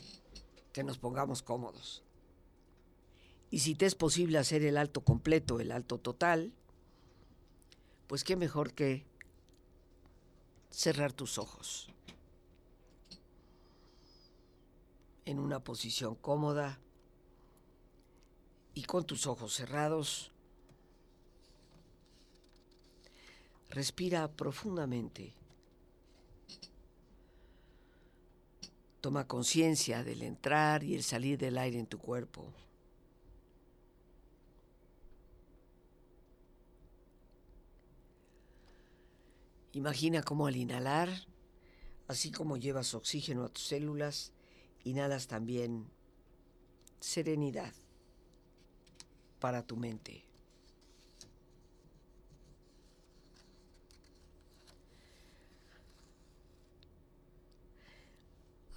que 0.72 0.83
nos 0.83 0.98
pongamos 0.98 1.42
cómodos. 1.42 2.03
Y 3.50 3.61
si 3.61 3.76
te 3.76 3.87
es 3.87 3.94
posible 3.94 4.38
hacer 4.38 4.64
el 4.64 4.76
alto 4.76 5.03
completo, 5.03 5.61
el 5.61 5.70
alto 5.70 5.98
total, 5.98 6.53
pues 8.09 8.24
qué 8.24 8.35
mejor 8.35 8.72
que 8.72 9.07
cerrar 10.70 11.12
tus 11.12 11.38
ojos 11.38 11.88
en 15.24 15.38
una 15.38 15.62
posición 15.62 16.16
cómoda 16.16 16.81
y 18.74 18.83
con 18.83 19.05
tus 19.05 19.26
ojos 19.29 19.55
cerrados, 19.55 20.33
respira 23.71 24.31
profundamente. 24.31 25.35
Toma 29.01 29.27
conciencia 29.27 30.05
del 30.05 30.23
entrar 30.23 30.85
y 30.85 30.95
el 30.95 31.03
salir 31.03 31.39
del 31.39 31.57
aire 31.57 31.79
en 31.79 31.87
tu 31.87 31.99
cuerpo. 31.99 32.53
Imagina 39.73 40.23
cómo 40.23 40.49
al 40.49 40.57
inhalar, 40.57 41.09
así 42.09 42.33
como 42.33 42.57
llevas 42.57 42.93
oxígeno 42.95 43.45
a 43.45 43.49
tus 43.49 43.65
células, 43.69 44.33
inhalas 44.85 45.29
también 45.29 45.89
serenidad 46.99 47.73
para 49.39 49.65
tu 49.65 49.77
mente. 49.77 50.30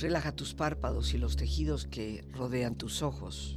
Relaja 0.00 0.32
tus 0.32 0.54
párpados 0.54 1.14
y 1.14 1.18
los 1.18 1.36
tejidos 1.36 1.86
que 1.86 2.24
rodean 2.32 2.74
tus 2.74 3.02
ojos. 3.02 3.56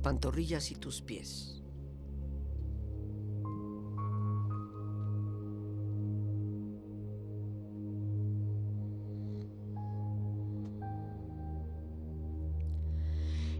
Pantorrillas 0.00 0.70
y 0.70 0.74
tus 0.74 1.02
pies. 1.02 1.62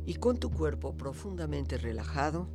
Y 0.06 0.14
con 0.14 0.38
tu 0.38 0.50
cuerpo 0.50 0.96
profundamente 0.96 1.78
relajado, 1.78 2.48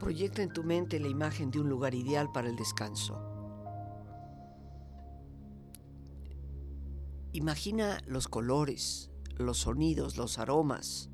proyecta 0.00 0.42
en 0.42 0.52
tu 0.52 0.64
mente 0.64 0.98
la 0.98 1.06
imagen 1.06 1.52
de 1.52 1.60
un 1.60 1.68
lugar 1.68 1.94
ideal 1.94 2.32
para 2.32 2.48
el 2.48 2.56
descanso. 2.56 3.29
Imagina 7.32 8.02
los 8.06 8.26
colores, 8.26 9.10
los 9.36 9.58
sonidos, 9.58 10.16
los 10.16 10.38
aromas. 10.38 11.10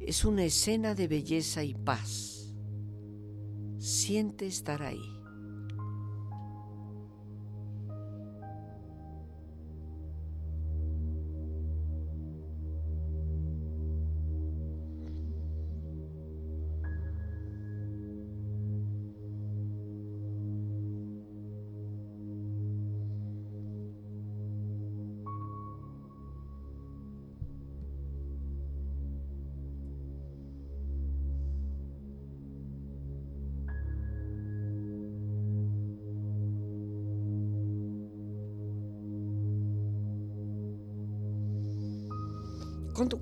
Es 0.00 0.24
una 0.24 0.44
escena 0.44 0.96
de 0.96 1.06
belleza 1.06 1.62
y 1.62 1.74
paz. 1.74 2.52
Siente 3.78 4.46
estar 4.46 4.82
ahí. 4.82 5.21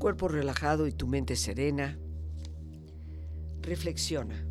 Cuerpo 0.00 0.26
relajado 0.26 0.88
y 0.88 0.92
tu 0.92 1.06
mente 1.06 1.36
serena, 1.36 1.96
reflexiona. 3.60 4.44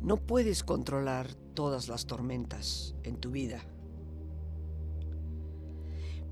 No 0.00 0.16
puedes 0.16 0.64
controlar 0.64 1.32
todas 1.54 1.88
las 1.88 2.06
tormentas 2.06 2.96
en 3.04 3.16
tu 3.18 3.30
vida. 3.30 3.62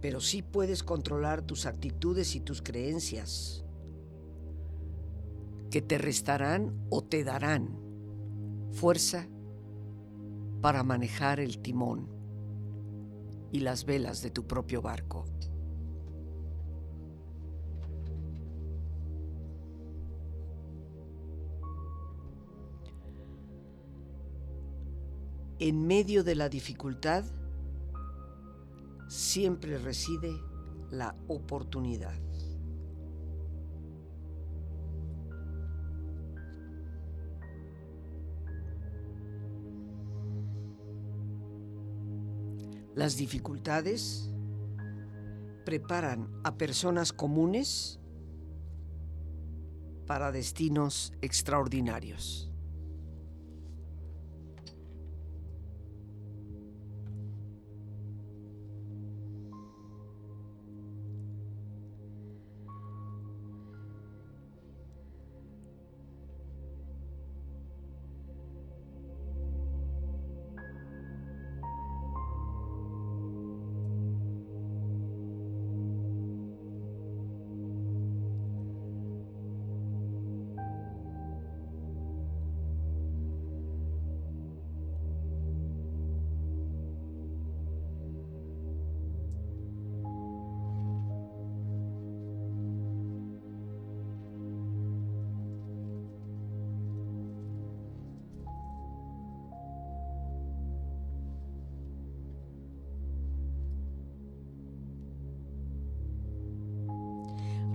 pero 0.05 0.21
sí 0.21 0.43
puedes 0.43 0.83
controlar 0.83 1.41
tus 1.41 1.65
actitudes 1.65 2.37
y 2.37 2.41
tus 2.41 2.61
creencias, 2.61 3.65
que 5.71 5.81
te 5.81 5.97
restarán 5.97 6.77
o 6.91 7.03
te 7.03 7.25
darán 7.25 7.79
fuerza 8.71 9.27
para 10.65 10.83
manejar 10.83 11.41
el 11.41 11.59
timón 11.59 12.09
y 13.53 13.61
las 13.61 13.85
velas 13.85 14.23
de 14.23 14.31
tu 14.31 14.47
propio 14.47 14.81
barco. 14.81 15.27
En 25.59 25.87
medio 25.87 26.25
de 26.25 26.35
la 26.35 26.49
dificultad 26.49 27.27
siempre 29.07 29.77
reside 29.77 30.33
la 30.91 31.15
oportunidad. 31.29 32.19
Las 42.95 43.17
dificultades 43.17 44.31
preparan 45.65 46.31
a 46.45 46.57
personas 46.57 47.13
comunes 47.13 47.99
para 50.07 50.31
destinos 50.31 51.13
extraordinarios. 51.21 52.54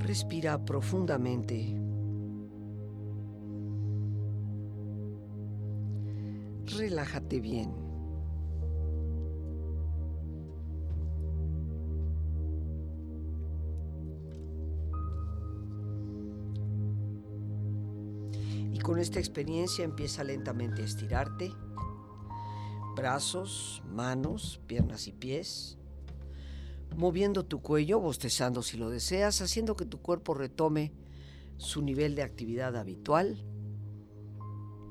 Respira 0.09 0.57
profundamente. 0.65 1.79
Relájate 6.65 7.39
bien. 7.39 7.71
Y 18.73 18.79
con 18.79 18.97
esta 18.97 19.19
experiencia 19.19 19.85
empieza 19.85 20.23
lentamente 20.23 20.81
a 20.81 20.85
estirarte. 20.85 21.53
Brazos, 22.95 23.83
manos, 23.85 24.59
piernas 24.65 25.07
y 25.07 25.11
pies 25.11 25.78
moviendo 26.95 27.45
tu 27.45 27.61
cuello, 27.61 27.99
bostezando 27.99 28.61
si 28.61 28.77
lo 28.77 28.89
deseas, 28.89 29.41
haciendo 29.41 29.75
que 29.75 29.85
tu 29.85 30.01
cuerpo 30.01 30.33
retome 30.33 30.91
su 31.57 31.81
nivel 31.81 32.15
de 32.15 32.23
actividad 32.23 32.75
habitual, 32.77 33.43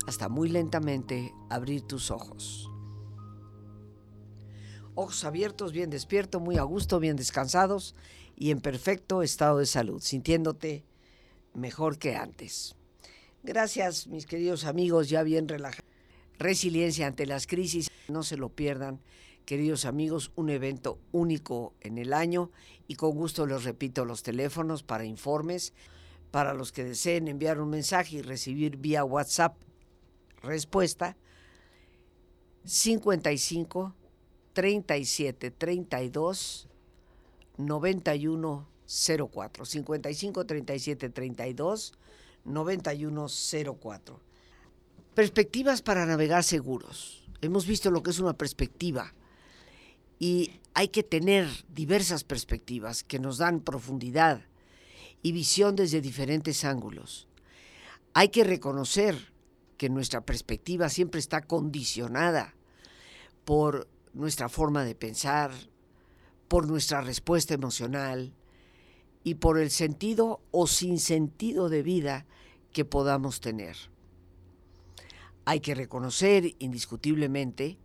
hasta 0.07 0.29
muy 0.29 0.49
lentamente 0.49 1.33
abrir 1.51 1.83
tus 1.83 2.11
ojos. 2.11 2.71
Ojos 4.95 5.25
abiertos, 5.25 5.73
bien 5.73 5.91
despierto, 5.91 6.41
muy 6.41 6.57
a 6.57 6.63
gusto, 6.63 6.99
bien 6.99 7.17
descansados 7.17 7.95
y 8.37 8.51
en 8.51 8.61
perfecto 8.61 9.23
estado 9.23 9.59
de 9.59 9.67
salud, 9.67 10.01
sintiéndote 10.01 10.85
mejor 11.55 11.99
que 11.99 12.17
antes. 12.17 12.75
Gracias, 13.43 14.07
mis 14.09 14.27
queridos 14.27 14.65
amigos, 14.65 15.09
ya 15.09 15.23
bien 15.23 15.49
relajados. 15.49 15.89
Resiliencia 16.39 17.07
ante 17.07 17.27
las 17.27 17.47
crisis, 17.47 17.91
no 18.09 18.23
se 18.23 18.37
lo 18.37 18.49
pierdan 18.49 19.01
queridos 19.49 19.87
amigos, 19.87 20.31
un 20.37 20.51
evento 20.51 20.99
único 21.11 21.73
en 21.81 21.97
el 21.97 22.13
año 22.13 22.51
y 22.87 22.97
con 22.97 23.13
gusto 23.13 23.47
les 23.47 23.65
repito 23.65 24.05
los 24.05 24.23
teléfonos 24.23 24.83
para 24.83 25.07
informes, 25.07 25.73
para 26.31 26.53
los 26.53 26.71
que 26.71 26.85
deseen 26.85 27.29
enviar 27.29 27.59
un 27.59 27.71
mensaje 27.71 28.17
y 28.17 28.21
recibir 28.21 28.77
vía 28.77 29.05
WhatsApp 29.05 29.57
respuesta 30.43 31.17
55 32.67 33.95
37 34.53 35.51
32 35.51 36.69
91 37.57 38.69
04 39.33 39.65
55 39.65 40.45
37 40.45 41.09
32 41.09 41.93
91 42.45 43.27
04 43.81 44.21
Perspectivas 45.15 45.81
para 45.81 46.05
navegar 46.05 46.45
seguros. 46.45 47.25
Hemos 47.41 47.67
visto 47.67 47.91
lo 47.91 48.03
que 48.03 48.11
es 48.11 48.21
una 48.21 48.35
perspectiva 48.35 49.15
y 50.19 50.61
hay 50.75 50.89
que 50.89 51.03
tener 51.03 51.49
diversas 51.75 52.25
perspectivas 52.25 53.03
que 53.03 53.19
nos 53.19 53.39
dan 53.39 53.61
profundidad 53.61 54.43
y 55.23 55.33
visión 55.33 55.77
desde 55.77 56.01
diferentes 56.01 56.65
ángulos. 56.65 57.29
Hay 58.15 58.29
que 58.29 58.45
reconocer 58.45 59.33
que 59.77 59.89
nuestra 59.89 60.21
perspectiva 60.21 60.89
siempre 60.89 61.21
está 61.21 61.43
condicionada 61.43 62.55
por 63.45 63.89
nuestra 64.13 64.49
forma 64.49 64.85
de 64.85 64.95
pensar, 64.95 65.53
por 66.49 66.67
nuestra 66.67 67.01
respuesta 67.01 67.55
emocional 67.55 68.35
y 69.23 69.35
por 69.35 69.59
el 69.59 69.71
sentido 69.71 70.41
o 70.51 70.67
sin 70.67 70.99
sentido 70.99 71.69
de 71.69 71.83
vida 71.83 72.27
que 72.73 72.85
podamos 72.85 73.41
tener. 73.41 73.77
Hay 75.45 75.61
que 75.61 75.75
reconocer 75.75 76.55
indiscutiblemente 76.59 77.79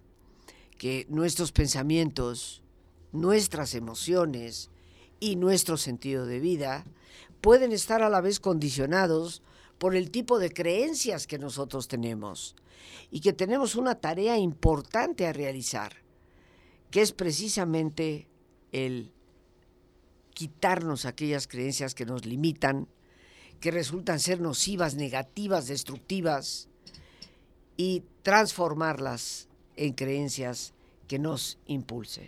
que 0.84 1.08
nuestros 1.08 1.54
pensamientos, 1.54 2.62
nuestras 3.14 3.74
emociones 3.74 4.70
y 5.22 5.38
nuestro 5.38 5.78
sentido 5.78 6.26
de 6.26 6.42
vida 6.42 6.84
pueden 7.40 7.72
estar 7.72 8.04
a 8.04 8.10
la 8.10 8.20
vez 8.20 8.42
condicionados 8.42 9.44
por 9.78 9.96
el 9.96 10.12
tipo 10.12 10.40
de 10.40 10.52
creencias 10.52 11.26
que 11.26 11.40
nosotros 11.40 11.88
tenemos 11.88 12.58
y 13.12 13.22
que 13.22 13.32
tenemos 13.32 13.76
una 13.76 13.96
tarea 13.96 14.38
importante 14.38 15.26
a 15.26 15.32
realizar, 15.32 16.04
que 16.92 17.02
es 17.02 17.14
precisamente 17.14 18.28
el 18.74 19.14
quitarnos 20.34 21.06
aquellas 21.06 21.48
creencias 21.48 21.96
que 21.96 22.06
nos 22.06 22.26
limitan, 22.26 22.90
que 23.62 23.72
resultan 23.72 24.20
ser 24.20 24.42
nocivas, 24.42 24.96
negativas, 24.96 25.68
destructivas, 25.68 26.68
y 27.78 28.04
transformarlas 28.22 29.48
en 29.76 29.94
creencias 29.94 30.74
que 31.08 31.20
nos 31.20 31.58
impulsen. 31.66 32.28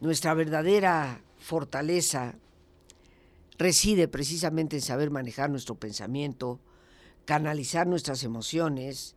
Nuestra 0.00 0.34
verdadera 0.34 1.22
fortaleza 1.38 2.36
reside 3.58 4.08
precisamente 4.08 4.76
en 4.76 4.82
saber 4.82 5.10
manejar 5.10 5.50
nuestro 5.50 5.74
pensamiento, 5.74 6.60
canalizar 7.24 7.86
nuestras 7.86 8.22
emociones 8.22 9.16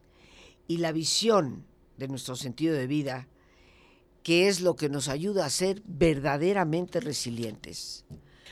y 0.68 0.78
la 0.78 0.92
visión 0.92 1.66
de 1.98 2.08
nuestro 2.08 2.36
sentido 2.36 2.76
de 2.76 2.88
vida, 2.88 3.28
que 4.24 4.48
es 4.48 4.62
lo 4.62 4.76
que 4.76 4.90
nos 4.90 5.08
ayuda 5.08 5.46
a 5.46 5.50
ser 5.50 5.82
verdaderamente 5.86 7.00
resilientes. 7.00 8.06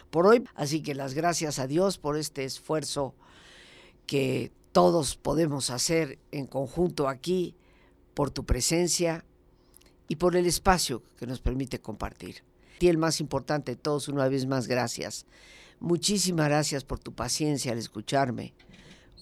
Por 0.10 0.28
hoy, 0.28 0.43
así 0.55 0.82
que 0.82 0.95
las 0.95 1.14
gracias 1.14 1.60
a 1.60 1.68
Dios 1.68 1.97
por 1.97 2.18
este 2.18 2.43
esfuerzo 2.43 3.16
que 4.05 4.51
todos 4.72 5.16
podemos 5.16 5.70
hacer 5.70 6.20
en 6.32 6.47
conjunto 6.47 7.07
aquí 7.07 7.55
por 8.20 8.32
tu 8.32 8.45
presencia 8.45 9.24
y 10.09 10.17
por 10.17 10.36
el 10.36 10.45
espacio 10.45 11.01
que 11.15 11.26
nos 11.26 11.39
permite 11.39 11.80
compartir. 11.80 12.43
Y 12.82 12.89
el 12.89 12.97
más 12.97 13.22
importante 13.22 13.72
de 13.72 13.76
todos, 13.78 14.09
una 14.09 14.28
vez 14.28 14.45
más, 14.45 14.67
gracias. 14.67 15.26
Muchísimas 15.80 16.49
gracias 16.49 16.84
por 16.84 16.99
tu 16.99 17.13
paciencia 17.13 17.72
al 17.72 17.78
escucharme, 17.78 18.53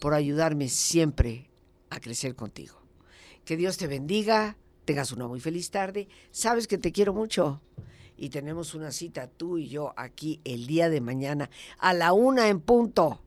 por 0.02 0.16
ayudarme 0.16 0.68
siempre 0.68 1.48
a 1.91 2.00
crecer 2.00 2.34
contigo. 2.34 2.82
Que 3.45 3.56
Dios 3.56 3.78
te 3.78 3.86
bendiga, 3.86 4.58
tengas 4.84 5.12
una 5.12 5.28
muy 5.28 5.41
feliz 5.41 5.70
tarde, 5.70 6.08
sabes 6.32 6.66
que 6.66 6.80
te 6.80 6.91
quiero 6.91 7.14
mucho 7.14 7.62
y 8.18 8.30
tenemos 8.30 8.74
una 8.74 8.91
cita 8.91 9.28
tú 9.28 9.60
y 9.60 9.70
yo 9.70 9.93
aquí 9.95 10.41
el 10.43 10.66
día 10.66 10.89
de 10.89 11.02
mañana 11.02 11.52
a 11.78 11.93
la 11.93 12.14
una 12.14 12.50
en 12.50 12.62
punto. 12.62 13.22